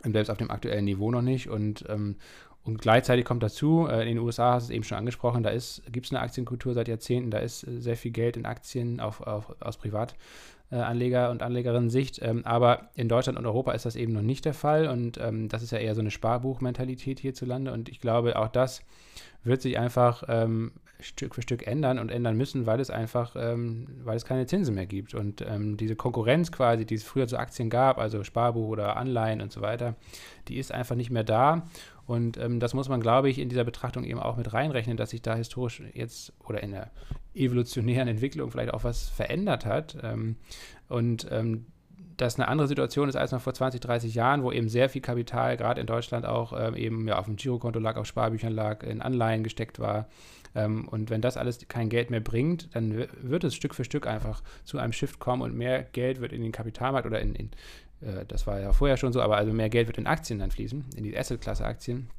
[0.04, 1.50] Selbst auf dem aktuellen Niveau noch nicht.
[1.50, 2.18] Und, ähm,
[2.66, 5.52] und gleichzeitig kommt dazu, äh, in den USA hast du es eben schon angesprochen, da
[5.52, 9.22] gibt es eine Aktienkultur seit Jahrzehnten, da ist äh, sehr viel Geld in Aktien auf,
[9.22, 10.16] auf, aus Privat,
[10.72, 12.20] äh, und Anlegerinnen-Sicht.
[12.24, 15.48] Ähm, aber in Deutschland und Europa ist das eben noch nicht der Fall und ähm,
[15.48, 18.82] das ist ja eher so eine Sparbuchmentalität hierzulande und ich glaube, auch das
[19.44, 24.16] wird sich einfach ähm, Stück für Stück ändern und ändern müssen, weil es einfach, weil
[24.16, 25.14] es keine Zinsen mehr gibt.
[25.14, 25.46] Und
[25.78, 29.60] diese Konkurrenz quasi, die es früher zu Aktien gab, also Sparbuch oder Anleihen und so
[29.60, 29.96] weiter,
[30.48, 31.68] die ist einfach nicht mehr da.
[32.06, 35.10] Und ähm, das muss man, glaube ich, in dieser Betrachtung eben auch mit reinrechnen, dass
[35.10, 36.92] sich da historisch jetzt oder in der
[37.34, 39.98] evolutionären Entwicklung vielleicht auch was verändert hat.
[40.04, 40.36] Ähm,
[40.88, 41.66] und ähm,
[42.18, 45.02] das eine andere Situation ist als noch vor 20, 30 Jahren, wo eben sehr viel
[45.02, 48.84] Kapital, gerade in Deutschland auch ähm, eben ja, auf dem Girokonto lag, auf Sparbüchern lag,
[48.84, 50.08] in Anleihen gesteckt war.
[50.54, 54.08] Ähm, und wenn das alles kein Geld mehr bringt, dann wird es Stück für Stück
[54.08, 57.52] einfach zu einem Shift kommen und mehr Geld wird in den Kapitalmarkt oder in, in
[58.02, 60.52] äh, das war ja vorher schon so, aber also mehr Geld wird in Aktien dann
[60.52, 62.10] fließen, in die Asset-Klasse Aktien.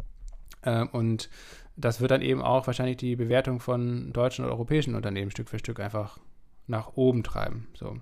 [0.63, 1.31] Äh, und
[1.77, 5.59] das wird dann eben auch wahrscheinlich die Bewertung von deutschen und europäischen Unternehmen Stück für
[5.59, 6.19] Stück einfach
[6.67, 7.69] nach oben treiben.
[7.75, 7.97] So.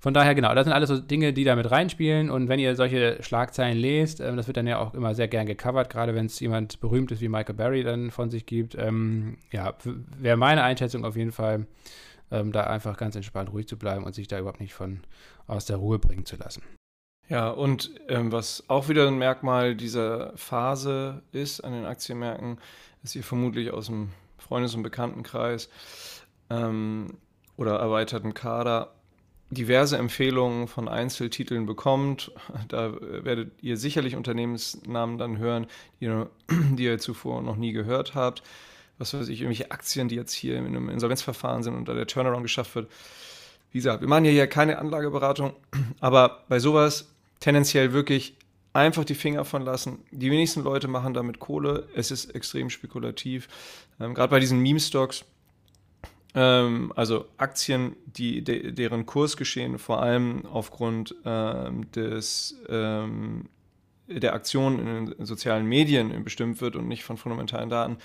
[0.00, 2.30] Von daher, genau, das sind alles so Dinge, die da mit reinspielen.
[2.30, 5.46] Und wenn ihr solche Schlagzeilen lest, ähm, das wird dann ja auch immer sehr gern
[5.46, 8.74] gecovert, gerade wenn es jemand berühmt ist wie Michael Barry dann von sich gibt.
[8.76, 9.74] Ähm, ja,
[10.18, 11.66] wäre meine Einschätzung auf jeden Fall,
[12.30, 15.00] ähm, da einfach ganz entspannt ruhig zu bleiben und sich da überhaupt nicht von
[15.46, 16.62] aus der Ruhe bringen zu lassen.
[17.28, 22.58] Ja, und ähm, was auch wieder ein Merkmal dieser Phase ist an den Aktienmärkten,
[23.02, 25.68] ist ihr vermutlich aus dem Freundes- und Bekanntenkreis
[26.50, 27.14] ähm,
[27.56, 28.92] oder erweiterten Kader
[29.50, 32.32] diverse Empfehlungen von Einzeltiteln bekommt.
[32.68, 35.66] Da werdet ihr sicherlich Unternehmensnamen dann hören,
[36.00, 38.42] die ihr, die ihr zuvor noch nie gehört habt.
[38.98, 42.06] Was weiß ich, irgendwelche Aktien, die jetzt hier in einem Insolvenzverfahren sind und da der
[42.06, 42.90] Turnaround geschafft wird.
[43.70, 45.52] wie gesagt, wir machen ja hier keine Anlageberatung,
[46.00, 48.36] aber bei sowas tendenziell wirklich
[48.72, 50.04] einfach die Finger von lassen.
[50.10, 51.88] Die wenigsten Leute machen damit Kohle.
[51.94, 53.48] Es ist extrem spekulativ.
[53.98, 55.24] Ähm, Gerade bei diesen Meme-Stocks,
[56.34, 63.48] ähm, also Aktien, die, de, deren Kursgeschehen vor allem aufgrund ähm, des, ähm,
[64.06, 67.96] der Aktion in den sozialen Medien bestimmt wird und nicht von fundamentalen Daten.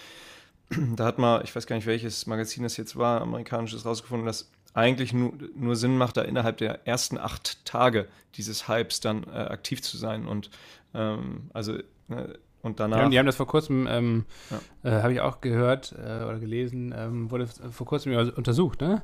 [0.95, 4.49] Da hat mal, ich weiß gar nicht, welches Magazin das jetzt war, amerikanisches, rausgefunden, dass
[4.73, 9.37] eigentlich nur, nur Sinn macht, da innerhalb der ersten acht Tage dieses Hypes dann äh,
[9.37, 10.27] aktiv zu sein.
[10.27, 10.49] Und
[10.93, 12.97] ähm, also ne, und danach.
[12.97, 14.25] Die haben, die haben, das vor kurzem, ähm,
[14.83, 14.99] ja.
[14.99, 19.01] äh, habe ich auch gehört äh, oder gelesen, ähm, wurde vor kurzem untersucht, ne?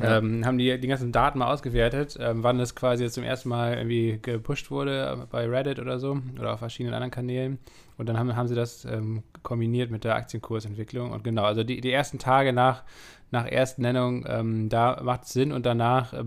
[0.00, 0.18] Ja.
[0.18, 3.48] Ähm, haben die die ganzen Daten mal ausgewertet, ähm, wann das quasi jetzt zum ersten
[3.48, 7.58] Mal irgendwie gepusht wurde bei Reddit oder so oder auf verschiedenen anderen Kanälen.
[7.96, 11.12] Und dann haben, haben sie das ähm, kombiniert mit der Aktienkursentwicklung.
[11.12, 12.82] Und genau, also die, die ersten Tage nach
[13.30, 16.24] nach Erstnennung, ähm, da macht es Sinn und danach äh,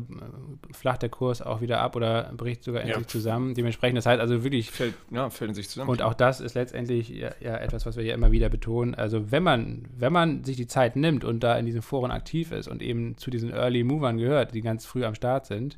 [0.71, 3.07] flacht der Kurs auch wieder ab oder bricht sogar endlich ja.
[3.07, 3.53] zusammen.
[3.53, 4.69] Dementsprechend, das heißt also wirklich.
[4.69, 5.89] Fällt, ja, fällt sich zusammen.
[5.89, 8.95] Und auch das ist letztendlich ja, ja, etwas, was wir ja immer wieder betonen.
[8.95, 12.51] Also, wenn man, wenn man sich die Zeit nimmt und da in diesen Foren aktiv
[12.51, 15.77] ist und eben zu diesen Early Movern gehört, die ganz früh am Start sind,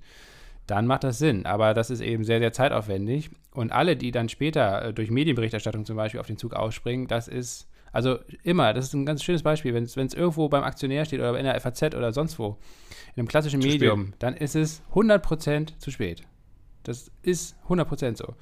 [0.65, 1.45] dann macht das Sinn.
[1.45, 3.29] Aber das ist eben sehr, sehr zeitaufwendig.
[3.53, 7.27] Und alle, die dann später äh, durch Medienberichterstattung zum Beispiel auf den Zug ausspringen, das
[7.27, 11.19] ist also immer, das ist ein ganz schönes Beispiel, wenn es irgendwo beim Aktionär steht
[11.19, 12.57] oder in der FAZ oder sonst wo,
[13.15, 14.15] in einem klassischen Medium, spät.
[14.19, 16.23] dann ist es 100% zu spät.
[16.83, 18.35] Das ist 100% so.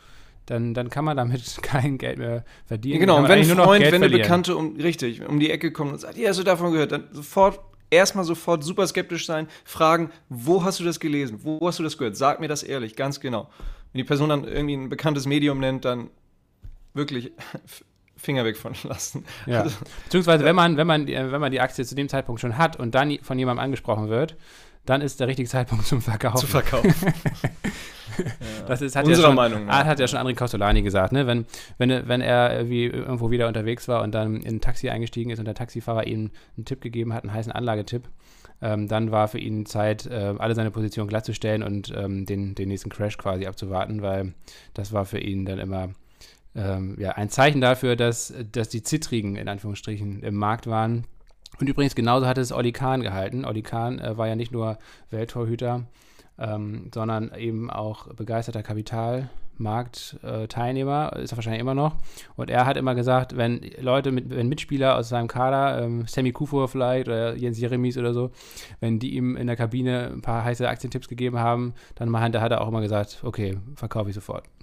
[0.45, 2.95] Dann, dann kann man damit kein Geld mehr verdienen.
[2.95, 5.93] Ja, genau, und wenn ein Freund, wenn eine Bekannte um, richtig, um die Ecke kommt
[5.93, 7.59] und sagt, ja, hast du davon gehört, dann sofort,
[7.89, 11.39] erstmal sofort super skeptisch sein, fragen, wo hast du das gelesen?
[11.43, 12.15] Wo hast du das gehört?
[12.15, 13.49] Sag mir das ehrlich, ganz genau.
[13.91, 16.09] Wenn die Person dann irgendwie ein bekanntes Medium nennt, dann
[16.93, 17.31] wirklich
[18.19, 19.25] Finger weg von lassen.
[19.45, 19.61] Ja.
[19.61, 22.77] Also, Beziehungsweise, wenn man, wenn, man, wenn man die Aktie zu dem Zeitpunkt schon hat
[22.77, 24.35] und dann von jemandem angesprochen wird,
[24.85, 26.39] dann ist der richtige Zeitpunkt zum Verkaufen.
[26.39, 26.93] Zu verkaufen.
[28.67, 29.85] das ist, hat Unserer ja schon, Meinung nach.
[29.85, 31.27] Hat ja schon André Costolani gesagt, ne?
[31.27, 31.45] wenn,
[31.77, 35.39] wenn, wenn er wie irgendwo wieder unterwegs war und dann in ein Taxi eingestiegen ist
[35.39, 38.09] und der Taxifahrer ihm einen Tipp gegeben hat, einen heißen Anlagetipp,
[38.61, 42.67] ähm, dann war für ihn Zeit, äh, alle seine Positionen glattzustellen und ähm, den, den
[42.67, 44.33] nächsten Crash quasi abzuwarten, weil
[44.73, 45.89] das war für ihn dann immer
[46.55, 51.05] ähm, ja, ein Zeichen dafür, dass, dass die Zittrigen in Anführungsstrichen im Markt waren.
[51.59, 53.45] Und übrigens genauso hat es Oli Kahn gehalten.
[53.45, 54.77] Oli Kahn äh, war ja nicht nur
[55.09, 55.85] Welttorhüter,
[56.37, 58.63] ähm, sondern eben auch begeisterter
[59.59, 61.95] Kapitalmarktteilnehmer, äh, ist er wahrscheinlich immer noch.
[62.35, 66.31] Und er hat immer gesagt, wenn Leute, mit, wenn Mitspieler aus seinem Kader, ähm, Sammy
[66.31, 68.31] Kufor vielleicht oder Jens Jeremies oder so,
[68.79, 72.61] wenn die ihm in der Kabine ein paar heiße Aktientipps gegeben haben, dann hat er
[72.61, 74.45] auch immer gesagt, okay, verkaufe ich sofort.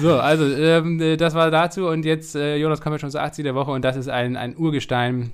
[0.00, 3.22] So, also ähm, äh, das war dazu und jetzt, äh, Jonas, kommen wir schon zur
[3.22, 5.32] 80 der Woche und das ist ein, ein Urgestein,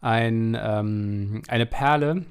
[0.00, 2.24] ein, ähm, eine Perle,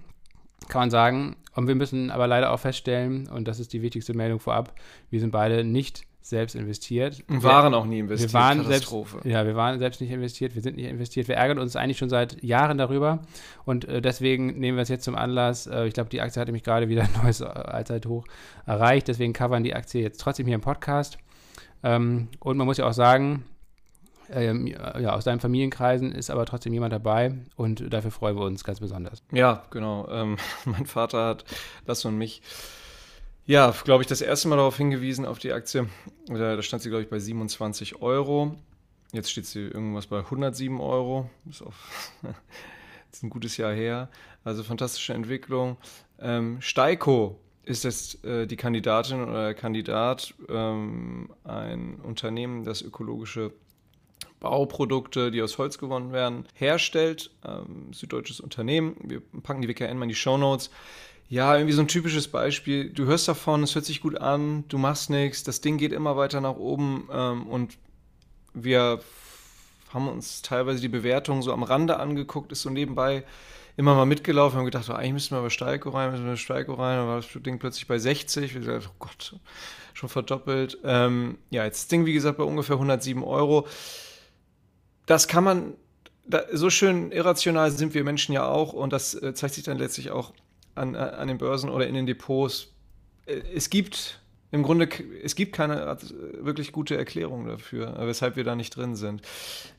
[0.67, 1.37] kann man sagen.
[1.59, 4.73] Und wir müssen aber leider auch feststellen, und das ist die wichtigste Meldung vorab,
[5.09, 7.21] wir sind beide nicht selbst investiert.
[7.27, 8.31] Und waren auch nie investiert.
[8.31, 8.95] Wir waren selbst,
[9.25, 11.27] ja, wir waren selbst nicht investiert, wir sind nicht investiert.
[11.27, 13.23] Wir ärgern uns eigentlich schon seit Jahren darüber
[13.65, 15.67] und äh, deswegen nehmen wir es jetzt zum Anlass.
[15.67, 18.23] Äh, ich glaube, die Aktie hat nämlich gerade wieder ein neues Allzeithoch
[18.65, 21.17] erreicht, deswegen covern die Aktie jetzt trotzdem hier im Podcast.
[21.83, 23.43] Ähm, und man muss ja auch sagen,
[24.31, 28.63] ähm, ja, aus deinen Familienkreisen ist aber trotzdem jemand dabei und dafür freuen wir uns
[28.63, 29.23] ganz besonders.
[29.31, 30.07] Ja, genau.
[30.09, 31.45] Ähm, mein Vater hat
[31.85, 32.41] das und mich,
[33.45, 35.87] ja, glaube ich, das erste Mal darauf hingewiesen, auf die Aktie.
[36.27, 38.55] Da, da stand sie, glaube ich, bei 27 Euro.
[39.11, 41.29] Jetzt steht sie irgendwas bei 107 Euro.
[41.49, 41.73] Ist, auch,
[43.11, 44.09] ist ein gutes Jahr her.
[44.43, 45.77] Also fantastische Entwicklung.
[46.19, 53.51] Ähm, Steiko ist es äh, die Kandidatin oder der Kandidat, ähm, ein Unternehmen, das ökologische
[54.39, 57.31] Bauprodukte, die aus Holz gewonnen werden, herstellt.
[57.45, 58.95] Ähm, süddeutsches Unternehmen.
[59.03, 60.69] Wir packen die WKN mal in die Show Notes.
[61.29, 62.89] Ja, irgendwie so ein typisches Beispiel.
[62.89, 66.17] Du hörst davon, es hört sich gut an, du machst nichts, das Ding geht immer
[66.17, 67.77] weiter nach oben ähm, und
[68.55, 68.99] wir
[69.93, 73.23] haben uns teilweise die Bewertung so am Rande angeguckt, ist so nebenbei
[73.77, 76.37] immer mal mitgelaufen, haben gedacht, oh, eigentlich müssten wir bei Steiko rein, müssen wir bei
[76.37, 79.35] Steiko rein, dann war das Ding plötzlich bei 60, wir gesagt, oh Gott,
[79.93, 80.79] schon verdoppelt.
[80.83, 83.67] Ähm, ja, jetzt das Ding, wie gesagt, bei ungefähr 107 Euro
[85.09, 85.73] das kann man,
[86.27, 89.79] da, so schön irrational sind wir Menschen ja auch und das äh, zeigt sich dann
[89.79, 90.33] letztlich auch
[90.75, 92.67] an, äh, an den Börsen oder in den Depots.
[93.25, 94.87] Äh, es gibt im Grunde,
[95.23, 95.97] es gibt keine äh,
[96.45, 99.23] wirklich gute Erklärung dafür, weshalb wir da nicht drin sind.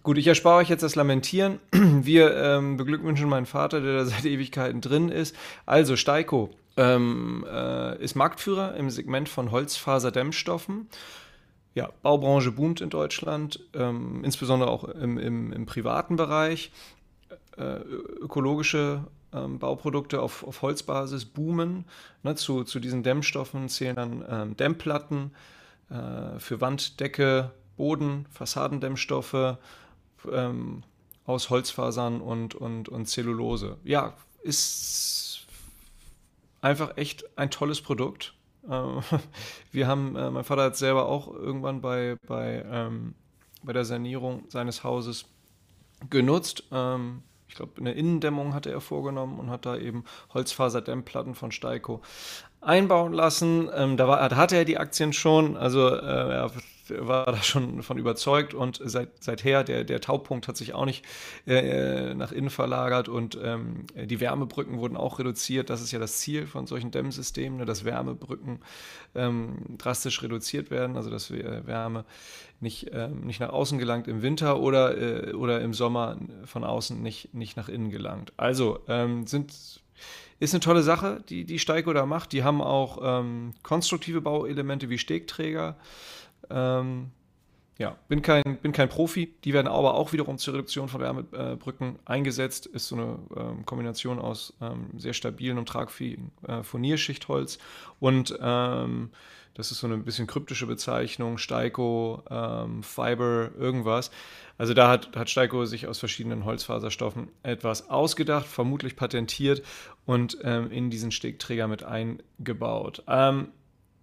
[0.02, 1.60] Gut, ich erspare euch jetzt das Lamentieren.
[1.72, 5.36] Wir ähm, beglückwünschen meinen Vater, der da seit Ewigkeiten drin ist.
[5.66, 10.88] Also, Steiko ähm, äh, ist Marktführer im Segment von Holzfaserdämmstoffen
[11.80, 16.72] ja, Baubranche boomt in Deutschland, ähm, insbesondere auch im, im, im privaten Bereich.
[17.56, 17.78] Äh,
[18.20, 21.86] ökologische ähm, Bauprodukte auf, auf Holzbasis boomen.
[22.22, 25.30] Ne, zu, zu diesen Dämmstoffen zählen dann ähm, Dämmplatten
[25.88, 29.56] äh, für Wand, Decke, Boden, Fassadendämmstoffe
[30.30, 30.82] ähm,
[31.24, 33.78] aus Holzfasern und, und, und Zellulose.
[33.84, 34.12] Ja,
[34.42, 35.46] ist
[36.60, 38.34] einfach echt ein tolles Produkt.
[38.68, 38.70] Äh,
[39.72, 43.14] wir haben, äh, mein Vater hat selber auch irgendwann bei, bei, ähm,
[43.62, 45.26] bei der Sanierung seines Hauses
[46.08, 46.64] genutzt.
[46.72, 52.00] Ähm, ich glaube, eine Innendämmung hatte er vorgenommen und hat da eben Holzfaserdämmplatten von Steiko
[52.60, 53.68] einbauen lassen.
[53.74, 56.52] Ähm, da, war, da hatte er die Aktien schon, also äh, er
[56.98, 61.04] war da schon von überzeugt und seit, seither, der, der Taupunkt hat sich auch nicht
[61.46, 65.70] äh, nach innen verlagert und ähm, die Wärmebrücken wurden auch reduziert.
[65.70, 68.60] Das ist ja das Ziel von solchen Dämmsystemen, ne, dass Wärmebrücken
[69.14, 72.04] ähm, drastisch reduziert werden, also dass Wärme
[72.60, 74.96] nicht, ähm, nicht nach außen gelangt im Winter oder,
[75.28, 78.32] äh, oder im Sommer von außen nicht, nicht nach innen gelangt.
[78.36, 79.52] Also ähm, sind
[80.40, 82.32] ist eine tolle Sache, die, die Steiko da macht.
[82.32, 85.76] Die haben auch ähm, konstruktive Bauelemente wie Stegträger.
[86.48, 87.10] Ähm,
[87.78, 89.34] ja, bin kein, bin kein Profi.
[89.44, 92.66] Die werden aber auch wiederum zur Reduktion von Wärmebrücken eingesetzt.
[92.66, 97.58] Ist so eine ähm, Kombination aus ähm, sehr stabilen und tragfähigen äh, Furnierschichtholz
[97.98, 99.10] und ähm,
[99.54, 104.10] das ist so eine bisschen kryptische Bezeichnung, Steiko, ähm, Fiber, irgendwas.
[104.58, 109.62] Also da hat, hat Steiko sich aus verschiedenen Holzfaserstoffen etwas ausgedacht, vermutlich patentiert
[110.06, 113.02] und ähm, in diesen Stegträger mit eingebaut.
[113.08, 113.48] Ähm,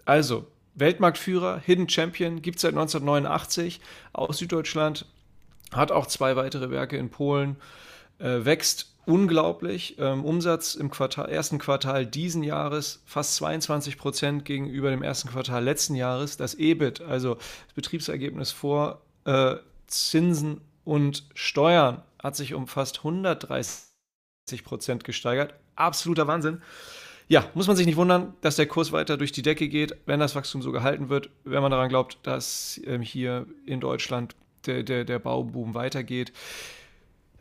[0.06, 0.48] also,
[0.78, 3.82] Weltmarktführer, Hidden Champion, gibt es seit 1989
[4.14, 5.06] aus Süddeutschland,
[5.72, 7.58] hat auch zwei weitere Werke in Polen,
[8.20, 9.96] äh, wächst unglaublich.
[10.00, 15.64] Ähm, Umsatz im Quartal, ersten Quartal diesen Jahres fast 22 Prozent gegenüber dem ersten Quartal
[15.64, 16.38] letzten Jahres.
[16.38, 19.56] Das EBIT, also das Betriebsergebnis vor äh,
[19.88, 23.84] Zinsen und Steuern, hat sich um fast 130
[24.64, 25.54] Prozent gesteigert.
[25.76, 26.62] Absoluter Wahnsinn.
[27.30, 30.20] Ja, muss man sich nicht wundern, dass der Kurs weiter durch die Decke geht, wenn
[30.20, 34.36] das Wachstum so gehalten wird, wenn man daran glaubt, dass ähm, hier in Deutschland
[34.66, 36.32] der, der, der Bauboom weitergeht.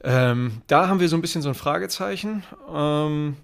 [0.02, 2.42] Ähm, da haben wir so ein bisschen so ein Fragezeichen.
[2.72, 3.36] Ähm,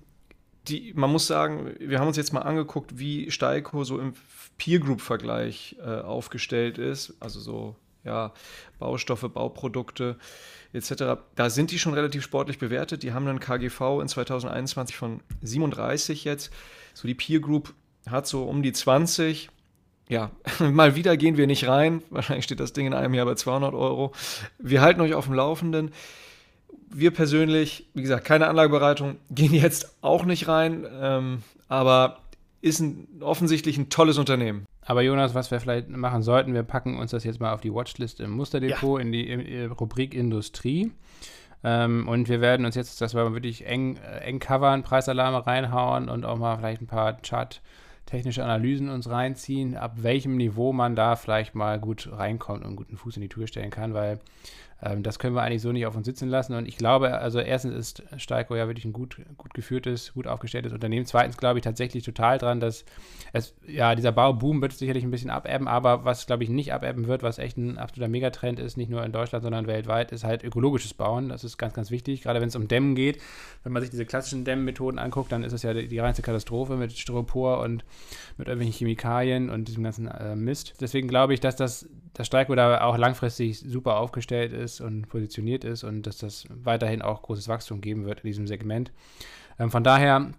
[0.69, 4.15] die, man muss sagen, wir haben uns jetzt mal angeguckt, wie Steiko so im
[4.59, 8.33] Peer Group Vergleich äh, aufgestellt ist, also so ja,
[8.79, 10.17] Baustoffe, Bauprodukte
[10.73, 11.21] etc.
[11.35, 13.03] Da sind die schon relativ sportlich bewertet.
[13.03, 16.51] Die haben einen KGV in 2021 von 37 jetzt.
[16.95, 17.75] So die Peer Group
[18.09, 19.51] hat so um die 20.
[20.09, 22.03] Ja, mal wieder gehen wir nicht rein.
[22.11, 24.13] Wahrscheinlich steht das Ding in einem Jahr bei 200 Euro.
[24.59, 25.93] Wir halten euch auf dem Laufenden
[26.93, 32.19] wir persönlich, wie gesagt, keine Anlagebereitung, gehen jetzt auch nicht rein, ähm, aber
[32.61, 34.67] ist ein, offensichtlich ein tolles Unternehmen.
[34.85, 37.73] Aber Jonas, was wir vielleicht machen sollten, wir packen uns das jetzt mal auf die
[37.73, 39.05] Watchlist im Musterdepot ja.
[39.05, 40.93] in die in Rubrik Industrie.
[41.65, 46.09] Ähm, und wir werden uns jetzt, das war wirklich eng, äh, eng covern, Preisalarme reinhauen
[46.09, 51.15] und auch mal vielleicht ein paar Chart-technische Analysen uns reinziehen, ab welchem Niveau man da
[51.15, 54.19] vielleicht mal gut reinkommt und einen guten Fuß in die Tür stellen kann, weil
[54.83, 56.55] ähm, das können wir eigentlich so nicht auf uns sitzen lassen.
[56.55, 60.73] Und ich glaube, also erstens ist Steiko ja wirklich ein gut, gut geführtes, gut aufgestelltes
[60.73, 61.07] Unternehmen.
[61.07, 62.85] Zweitens glaube ich tatsächlich total dran, dass
[63.33, 67.07] es, ja, dieser Bauboom wird sicherlich ein bisschen abebben, aber was, glaube ich, nicht abebben
[67.07, 70.43] wird, was echt ein absoluter Megatrend ist, nicht nur in Deutschland, sondern weltweit, ist halt
[70.43, 71.29] ökologisches Bauen.
[71.29, 73.21] Das ist ganz, ganz wichtig, gerade wenn es um Dämmen geht.
[73.63, 76.77] Wenn man sich diese klassischen Dämmmethoden anguckt, dann ist es ja die, die reinste Katastrophe
[76.77, 77.85] mit Styropor und
[78.37, 80.75] mit irgendwelchen Chemikalien und diesem ganzen äh, Mist.
[80.81, 85.09] Deswegen glaube ich, dass das, das Steiko da auch langfristig super aufgestellt ist ist und
[85.09, 88.93] positioniert ist und dass das weiterhin auch großes Wachstum geben wird in diesem Segment.
[89.59, 90.33] Ähm, von daher,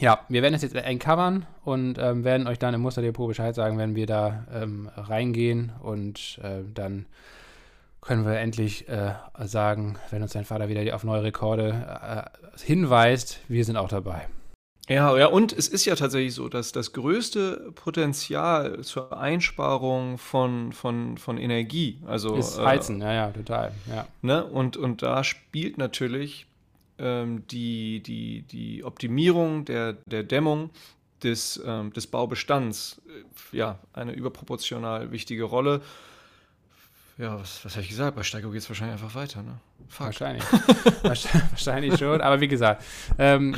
[0.00, 3.54] ja, wir werden es jetzt eng covern und ähm, werden euch dann im Musterdepot Bescheid
[3.54, 7.06] sagen, wenn wir da ähm, reingehen und äh, dann
[8.00, 13.40] können wir endlich äh, sagen, wenn uns dein Vater wieder auf neue Rekorde äh, hinweist,
[13.48, 14.26] wir sind auch dabei.
[14.88, 20.72] Ja, ja, und es ist ja tatsächlich so, dass das größte Potenzial zur Einsparung von,
[20.72, 22.36] von, von Energie, also.
[22.36, 24.06] Ist äh, Heizen, äh, ja, ja, total, ja.
[24.20, 24.44] Ne?
[24.44, 26.46] Und, und da spielt natürlich
[26.98, 30.68] ähm, die, die, die Optimierung der, der Dämmung
[31.22, 35.80] des, ähm, des Baubestands äh, ja, eine überproportional wichtige Rolle.
[37.16, 38.16] Ja, was, was habe ich gesagt?
[38.16, 39.58] Bei Steigerung geht es wahrscheinlich einfach weiter, ne?
[39.98, 40.44] Wahrscheinlich.
[41.02, 42.84] wahrscheinlich schon, aber wie gesagt,
[43.18, 43.54] ähm,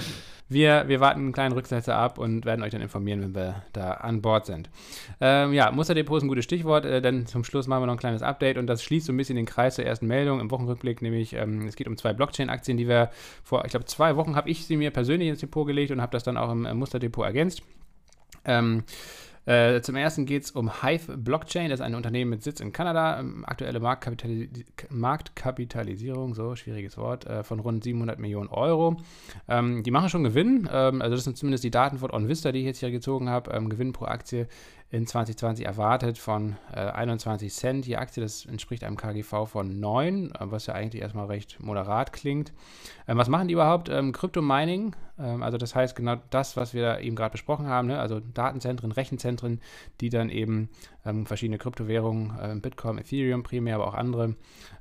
[0.48, 3.92] wir, wir warten einen kleinen Rücksetzer ab und werden euch dann informieren, wenn wir da
[3.92, 4.70] an Bord sind.
[5.20, 7.98] Ähm, ja, Musterdepot ist ein gutes Stichwort, äh, denn zum Schluss machen wir noch ein
[7.98, 11.02] kleines Update und das schließt so ein bisschen den Kreis zur ersten Meldung im Wochenrückblick,
[11.02, 13.10] nämlich ähm, es geht um zwei Blockchain-Aktien, die wir
[13.42, 16.12] vor, ich glaube, zwei Wochen habe ich sie mir persönlich ins Depot gelegt und habe
[16.12, 17.62] das dann auch im, im Musterdepot ergänzt.
[18.44, 18.84] Ähm,
[19.46, 22.72] Äh, zum ersten geht es um Hive Blockchain, das ist ein Unternehmen mit Sitz in
[22.72, 23.20] Kanada.
[23.20, 24.48] Ähm, aktuelle Marktkapitalis
[24.90, 28.96] Marktkapitalisierung, so schwieriges Wort, äh, von rund 700 Millionen Euro.
[29.48, 32.58] Ähm, die machen schon Gewinn, ähm, also das sind zumindest die Daten von OnVista, die
[32.58, 33.52] ich jetzt hier gezogen habe.
[33.52, 34.48] Ähm, Gewinn pro Aktie
[34.88, 38.22] in 2020 erwartet von äh, 21 Cent die Aktie.
[38.22, 42.52] Das entspricht einem KGV von 9, äh, was ja eigentlich erstmal recht moderat klingt.
[43.08, 43.88] Ähm, was machen die überhaupt?
[43.88, 47.98] Ähm, Crypto-Mining, ähm, also das heißt genau das, was wir eben gerade besprochen haben, ne?
[47.98, 49.60] also Datenzentren, Rechenzentren,
[50.00, 50.68] die dann eben
[51.04, 54.36] ähm, verschiedene Kryptowährungen, äh, Bitcoin, Ethereum primär, aber auch andere,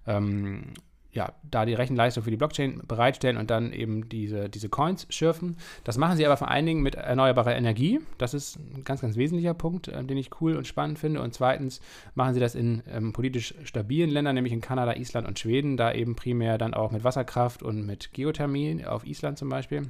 [0.06, 0.74] ähm,
[1.16, 5.56] ja, da die Rechenleistung für die Blockchain bereitstellen und dann eben diese, diese Coins schürfen.
[5.86, 8.02] Das machen sie aber vor allen Dingen mit erneuerbarer Energie.
[8.18, 11.22] Das ist ein ganz, ganz wesentlicher Punkt, äh, den ich cool und spannend finde.
[11.22, 11.80] Und zweitens
[12.16, 15.94] machen sie das in ähm, politisch stabilen Ländern, nämlich in Kanada, Island und Schweden, da
[15.94, 19.84] eben primär dann auch mit Wasserkraft und mit Geothermie auf Island zum Beispiel.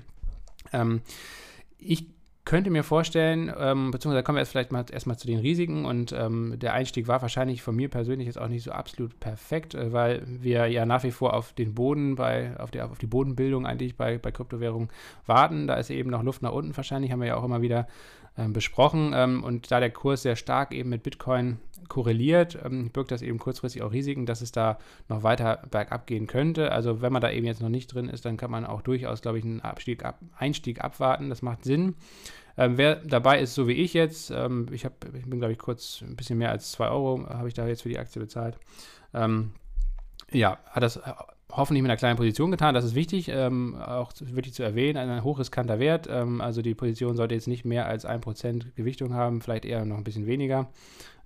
[0.74, 1.02] Ähm,
[1.80, 2.15] ich
[2.46, 6.12] könnte mir vorstellen, ähm, beziehungsweise kommen wir jetzt vielleicht mal erstmal zu den Risiken und
[6.12, 9.92] ähm, der Einstieg war wahrscheinlich von mir persönlich jetzt auch nicht so absolut perfekt, äh,
[9.92, 13.66] weil wir ja nach wie vor auf den Boden bei, auf die, auf die Bodenbildung
[13.66, 14.90] eigentlich bei, bei Kryptowährungen
[15.26, 15.66] warten.
[15.66, 17.88] Da ist eben noch Luft nach unten wahrscheinlich, haben wir ja auch immer wieder
[18.50, 19.14] besprochen.
[19.16, 23.38] Ähm, und da der Kurs sehr stark eben mit Bitcoin korreliert, ähm, birgt das eben
[23.38, 24.78] kurzfristig auch Risiken, dass es da
[25.08, 26.72] noch weiter bergab gehen könnte.
[26.72, 29.22] Also wenn man da eben jetzt noch nicht drin ist, dann kann man auch durchaus,
[29.22, 31.30] glaube ich, einen Abstieg ab, Einstieg abwarten.
[31.30, 31.96] Das macht Sinn.
[32.58, 35.60] Ähm, wer dabei ist, so wie ich jetzt, ähm, ich, hab, ich bin, glaube ich,
[35.60, 38.58] kurz ein bisschen mehr als 2 Euro habe ich da jetzt für die Aktie bezahlt.
[39.14, 39.52] Ähm,
[40.32, 41.00] ja, hat das
[41.52, 42.74] hoffentlich mit einer kleinen Position getan.
[42.74, 44.98] Das ist wichtig, ähm, auch wirklich zu erwähnen.
[44.98, 46.08] Ein hochriskanter Wert.
[46.10, 49.98] Ähm, also die Position sollte jetzt nicht mehr als 1% Gewichtung haben, vielleicht eher noch
[49.98, 50.68] ein bisschen weniger.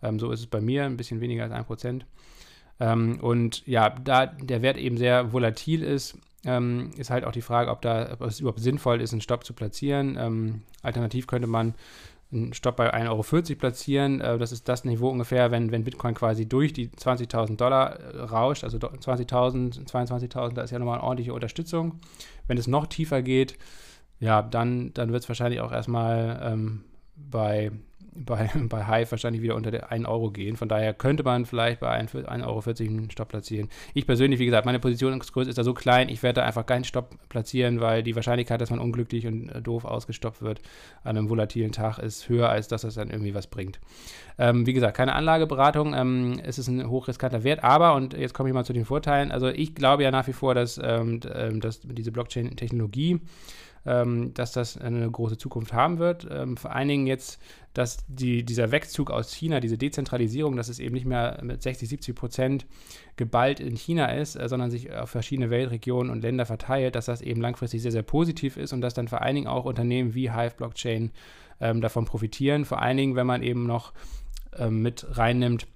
[0.02, 2.02] Ähm, so ist es bei mir, ein bisschen weniger als 1%.
[2.80, 7.42] Ähm, und ja, da der Wert eben sehr volatil ist, ähm, ist halt auch die
[7.42, 10.18] Frage, ob, da, ob es überhaupt sinnvoll ist, einen Stopp zu platzieren.
[10.20, 11.74] Ähm, alternativ könnte man
[12.32, 14.22] einen Stopp bei 1,40 Euro platzieren.
[14.22, 18.22] Äh, das ist das Niveau ungefähr, wenn, wenn Bitcoin quasi durch die 20.000 Dollar äh,
[18.22, 22.00] rauscht, also 20.000, 22.000, da ist ja nochmal eine ordentliche Unterstützung.
[22.48, 23.58] Wenn es noch tiefer geht,
[24.20, 26.84] ja, dann, dann wird es wahrscheinlich auch erstmal ähm,
[27.16, 27.72] bei
[28.26, 30.56] bei, bei Hive wahrscheinlich wieder unter der 1 Euro gehen.
[30.56, 33.70] Von daher könnte man vielleicht bei 1,40 Euro einen Stopp platzieren.
[33.94, 36.84] Ich persönlich, wie gesagt, meine Positionsgröße ist da so klein, ich werde da einfach keinen
[36.84, 40.62] Stopp platzieren, weil die Wahrscheinlichkeit, dass man unglücklich und äh, doof ausgestoppt wird
[41.04, 43.80] an einem volatilen Tag, ist höher, als dass das dann irgendwie was bringt.
[44.38, 45.94] Ähm, wie gesagt, keine Anlageberatung.
[45.94, 49.32] Ähm, es ist ein hochriskanter Wert, aber, und jetzt komme ich mal zu den Vorteilen,
[49.32, 53.20] also ich glaube ja nach wie vor, dass, ähm, ähm dass diese Blockchain-Technologie
[53.86, 56.28] ähm, dass das eine große Zukunft haben wird.
[56.30, 57.40] Ähm, vor allen Dingen jetzt,
[57.74, 61.88] dass die, dieser Wegzug aus China, diese Dezentralisierung, dass es eben nicht mehr mit 60,
[61.90, 62.66] 70 Prozent
[63.16, 67.22] geballt in China ist, äh, sondern sich auf verschiedene Weltregionen und Länder verteilt, dass das
[67.22, 70.32] eben langfristig sehr, sehr positiv ist und dass dann vor allen Dingen auch Unternehmen wie
[70.32, 71.12] Hive Blockchain
[71.62, 72.66] ähm, davon profitieren.
[72.66, 73.94] Vor allen Dingen, wenn man eben noch
[74.58, 75.68] ähm, mit reinnimmt,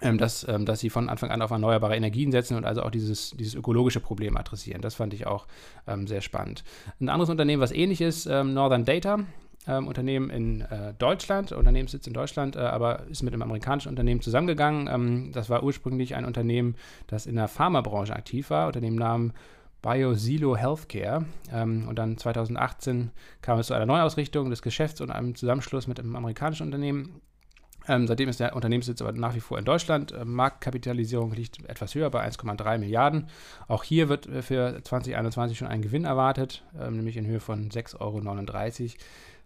[0.00, 3.32] dass, ähm, dass sie von Anfang an auf erneuerbare Energien setzen und also auch dieses,
[3.32, 4.80] dieses ökologische Problem adressieren.
[4.80, 5.46] Das fand ich auch
[5.86, 6.64] ähm, sehr spannend.
[7.00, 9.20] Ein anderes Unternehmen, was ähnlich ist, ähm, Northern Data.
[9.66, 14.22] Ähm, Unternehmen in äh, Deutschland, Unternehmenssitz in Deutschland, äh, aber ist mit einem amerikanischen Unternehmen
[14.22, 14.88] zusammengegangen.
[14.88, 16.76] Ähm, das war ursprünglich ein Unternehmen,
[17.06, 19.34] das in der Pharmabranche aktiv war, unter dem Namen
[19.82, 21.26] BioSilo Healthcare.
[21.52, 23.10] Ähm, und dann 2018
[23.42, 27.20] kam es zu einer Neuausrichtung des Geschäfts und einem Zusammenschluss mit einem amerikanischen Unternehmen.
[27.88, 30.12] Ähm, seitdem ist der Unternehmenssitz aber nach wie vor in Deutschland.
[30.12, 33.28] Ähm, Marktkapitalisierung liegt etwas höher bei 1,3 Milliarden.
[33.66, 37.70] Auch hier wird äh, für 2021 schon ein Gewinn erwartet, ähm, nämlich in Höhe von
[37.70, 38.20] 6,39 Euro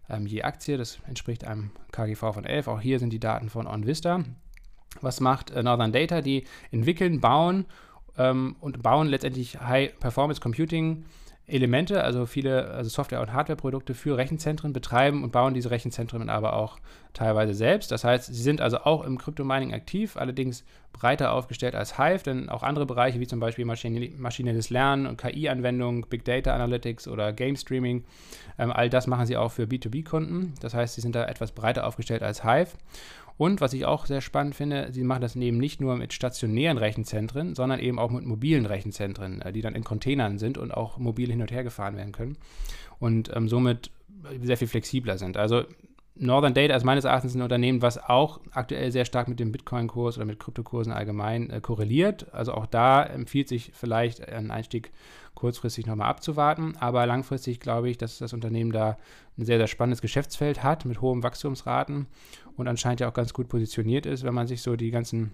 [0.09, 0.77] ähm, je Aktie.
[0.77, 2.67] Das entspricht einem KGV von 11.
[2.67, 4.23] Auch hier sind die Daten von OnVista.
[5.01, 6.21] Was macht äh, Northern Data?
[6.21, 7.65] Die entwickeln, bauen
[8.17, 11.05] ähm, und bauen letztendlich High Performance Computing
[11.45, 16.53] Elemente, also viele also Software- und Hardwareprodukte für Rechenzentren betreiben und bauen diese Rechenzentren aber
[16.53, 16.79] auch
[17.11, 17.91] teilweise selbst.
[17.91, 20.63] Das heißt, sie sind also auch im Crypto-Mining aktiv, allerdings
[20.93, 26.05] breiter aufgestellt als Hive, denn auch andere Bereiche wie zum Beispiel maschinelles Lernen und KI-Anwendungen,
[26.09, 28.05] Big Data Analytics oder Game Streaming,
[28.57, 30.53] ähm, all das machen sie auch für B2B-Kunden.
[30.61, 32.71] Das heißt, sie sind da etwas breiter aufgestellt als Hive.
[33.37, 36.77] Und was ich auch sehr spannend finde, sie machen das eben nicht nur mit stationären
[36.77, 40.97] Rechenzentren, sondern eben auch mit mobilen Rechenzentren, äh, die dann in Containern sind und auch
[40.97, 42.37] mobil hin und her gefahren werden können
[42.99, 43.91] und ähm, somit
[44.41, 45.37] sehr viel flexibler sind.
[45.37, 45.63] Also
[46.15, 50.17] Northern Data ist meines Erachtens ein Unternehmen, was auch aktuell sehr stark mit dem Bitcoin-Kurs
[50.17, 52.31] oder mit Kryptokursen allgemein äh, korreliert.
[52.33, 54.91] Also auch da empfiehlt sich vielleicht ein Einstieg
[55.33, 56.75] kurzfristig nochmal abzuwarten.
[56.79, 58.97] Aber langfristig glaube ich, dass das Unternehmen da
[59.39, 62.05] ein sehr, sehr spannendes Geschäftsfeld hat mit hohen Wachstumsraten
[62.57, 65.31] und anscheinend ja auch ganz gut positioniert ist, wenn man sich so die ganzen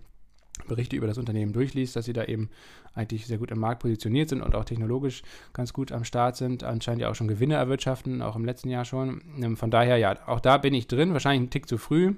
[0.67, 2.49] Berichte über das Unternehmen durchliest, dass sie da eben
[2.93, 6.63] eigentlich sehr gut im Markt positioniert sind und auch technologisch ganz gut am Start sind.
[6.63, 9.21] Anscheinend ja auch schon Gewinne erwirtschaften, auch im letzten Jahr schon.
[9.41, 12.15] Ähm, von daher, ja, auch da bin ich drin, wahrscheinlich ein Tick zu früh.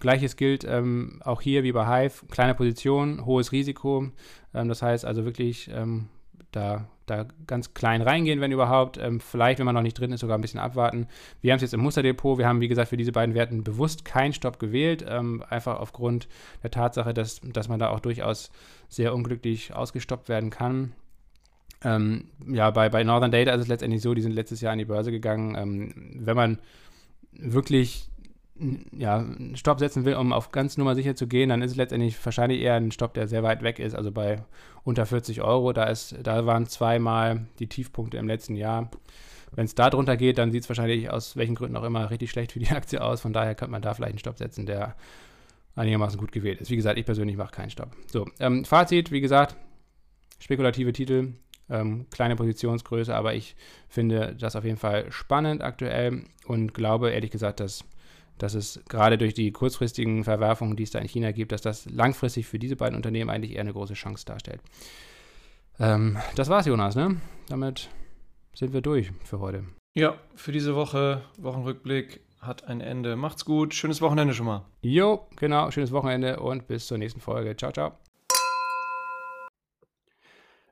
[0.00, 4.10] Gleiches gilt ähm, auch hier wie bei Hive, kleine Position, hohes Risiko.
[4.54, 6.08] Ähm, das heißt also wirklich ähm,
[6.52, 8.98] da, da ganz klein reingehen, wenn überhaupt.
[8.98, 11.06] Ähm, vielleicht, wenn man noch nicht drin ist, sogar ein bisschen abwarten.
[11.40, 12.38] Wir haben es jetzt im Musterdepot.
[12.38, 15.04] Wir haben, wie gesagt, für diese beiden Werten bewusst keinen Stopp gewählt.
[15.08, 16.28] Ähm, einfach aufgrund
[16.62, 18.50] der Tatsache, dass, dass man da auch durchaus
[18.88, 20.92] sehr unglücklich ausgestoppt werden kann.
[21.84, 24.78] Ähm, ja, bei, bei Northern Data ist es letztendlich so, die sind letztes Jahr an
[24.78, 25.54] die Börse gegangen.
[25.56, 25.92] Ähm,
[26.24, 26.58] wenn man
[27.32, 28.08] wirklich
[28.92, 31.76] ja, einen Stopp setzen will, um auf ganz Nummer sicher zu gehen, dann ist es
[31.76, 34.42] letztendlich wahrscheinlich eher ein Stopp, der sehr weit weg ist, also bei
[34.84, 35.72] unter 40 Euro.
[35.72, 38.90] Da, ist, da waren zweimal die Tiefpunkte im letzten Jahr.
[39.52, 42.30] Wenn es da drunter geht, dann sieht es wahrscheinlich aus welchen Gründen auch immer richtig
[42.30, 43.20] schlecht für die Aktie aus.
[43.20, 44.96] Von daher könnte man da vielleicht einen Stopp setzen, der
[45.74, 46.70] einigermaßen gut gewählt ist.
[46.70, 47.96] Wie gesagt, ich persönlich mache keinen Stopp.
[48.06, 49.56] So, ähm, Fazit, wie gesagt,
[50.40, 51.34] spekulative Titel,
[51.70, 53.54] ähm, kleine Positionsgröße, aber ich
[53.88, 57.84] finde das auf jeden Fall spannend aktuell und glaube ehrlich gesagt, dass
[58.42, 61.86] dass es gerade durch die kurzfristigen Verwerfungen, die es da in China gibt, dass das
[61.90, 64.60] langfristig für diese beiden Unternehmen eigentlich eher eine große Chance darstellt.
[65.78, 67.20] Ähm, das war's, Jonas, ne?
[67.48, 67.88] Damit
[68.54, 69.64] sind wir durch für heute.
[69.94, 73.16] Ja, für diese Woche, Wochenrückblick hat ein Ende.
[73.16, 74.64] Macht's gut, schönes Wochenende schon mal.
[74.82, 77.56] Jo, genau, schönes Wochenende und bis zur nächsten Folge.
[77.56, 77.98] Ciao, ciao.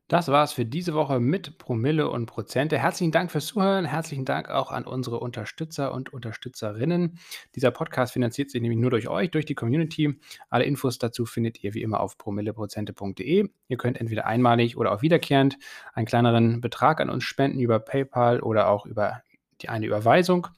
[0.09, 2.79] Das war's für diese Woche mit Promille und Prozente.
[2.79, 3.85] Herzlichen Dank fürs Zuhören.
[3.85, 7.19] Herzlichen Dank auch an unsere Unterstützer und Unterstützerinnen.
[7.57, 10.17] Dieser Podcast finanziert sich nämlich nur durch euch, durch die Community.
[10.49, 13.49] Alle Infos dazu findet ihr wie immer auf promilleprozente.de.
[13.67, 15.59] Ihr könnt entweder einmalig oder auch wiederkehrend
[15.93, 19.25] einen kleineren Betrag an uns spenden über PayPal oder auch über
[19.63, 20.49] die eine Überweisung.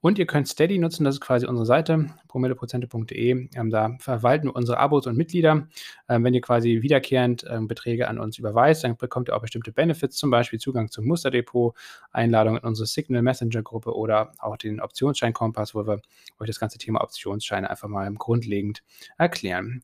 [0.00, 3.48] Und ihr könnt Steady nutzen, das ist quasi unsere Seite, promilleprozente.de.
[3.54, 5.68] Ähm, da verwalten wir unsere Abos und Mitglieder.
[6.08, 9.72] Ähm, wenn ihr quasi wiederkehrend ähm, Beträge an uns überweist, dann bekommt ihr auch bestimmte
[9.72, 11.74] Benefits, zum Beispiel Zugang zum Musterdepot,
[12.12, 16.00] Einladung in unsere Signal Messenger Gruppe oder auch den Optionsschein-Kompass, wo wir
[16.38, 18.82] euch das ganze Thema Optionsscheine einfach mal grundlegend
[19.18, 19.82] erklären.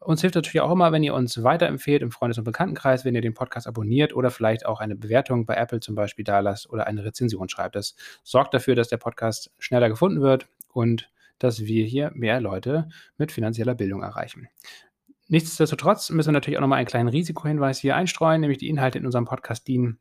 [0.00, 3.20] Uns hilft natürlich auch immer, wenn ihr uns weiterempfehlt im Freundes- und Bekanntenkreis, wenn ihr
[3.20, 6.86] den Podcast abonniert oder vielleicht auch eine Bewertung bei Apple zum Beispiel da lasst oder
[6.86, 7.74] eine Rezension schreibt.
[7.74, 12.88] Das sorgt dafür, dass der Podcast schneller gefunden wird und dass wir hier mehr Leute
[13.16, 14.48] mit finanzieller Bildung erreichen.
[15.26, 19.04] Nichtsdestotrotz müssen wir natürlich auch nochmal einen kleinen Risikohinweis hier einstreuen, nämlich die Inhalte in
[19.04, 19.98] unserem Podcast dienen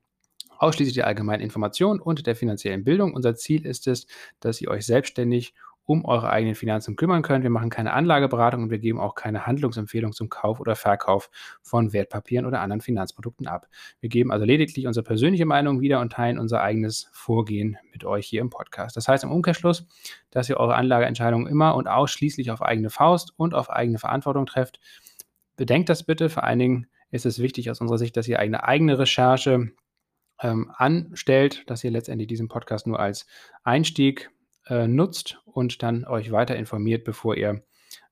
[0.60, 3.14] ausschließlich der allgemeinen Information und der finanziellen Bildung.
[3.14, 4.08] Unser Ziel ist es,
[4.40, 5.54] dass ihr euch selbstständig
[5.88, 7.44] um eure eigenen Finanzen kümmern könnt.
[7.44, 11.30] Wir machen keine Anlageberatung und wir geben auch keine Handlungsempfehlung zum Kauf oder Verkauf
[11.62, 13.68] von Wertpapieren oder anderen Finanzprodukten ab.
[14.02, 18.28] Wir geben also lediglich unsere persönliche Meinung wieder und teilen unser eigenes Vorgehen mit euch
[18.28, 18.98] hier im Podcast.
[18.98, 19.88] Das heißt im Umkehrschluss,
[20.30, 24.82] dass ihr eure Anlageentscheidungen immer und ausschließlich auf eigene Faust und auf eigene Verantwortung trefft.
[25.56, 26.30] Bedenkt das bitte.
[26.30, 29.72] Vor allen Dingen ist es wichtig aus unserer Sicht, dass ihr eine eigene Recherche
[30.42, 33.26] ähm, anstellt, dass ihr letztendlich diesen Podcast nur als
[33.64, 34.30] Einstieg
[34.70, 37.64] äh, nutzt und dann euch weiter informiert, bevor ihr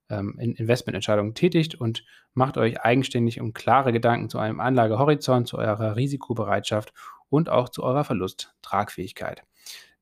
[0.09, 5.57] ähm, in Investmententscheidungen tätigt und macht euch eigenständig und klare Gedanken zu einem Anlagehorizont, zu
[5.57, 6.93] eurer Risikobereitschaft
[7.29, 9.43] und auch zu eurer Verlusttragfähigkeit.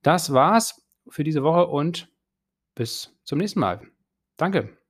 [0.02, 2.10] Das war's für diese Woche und
[2.76, 3.82] bis zum nächsten Mal.
[4.38, 4.83] Danke.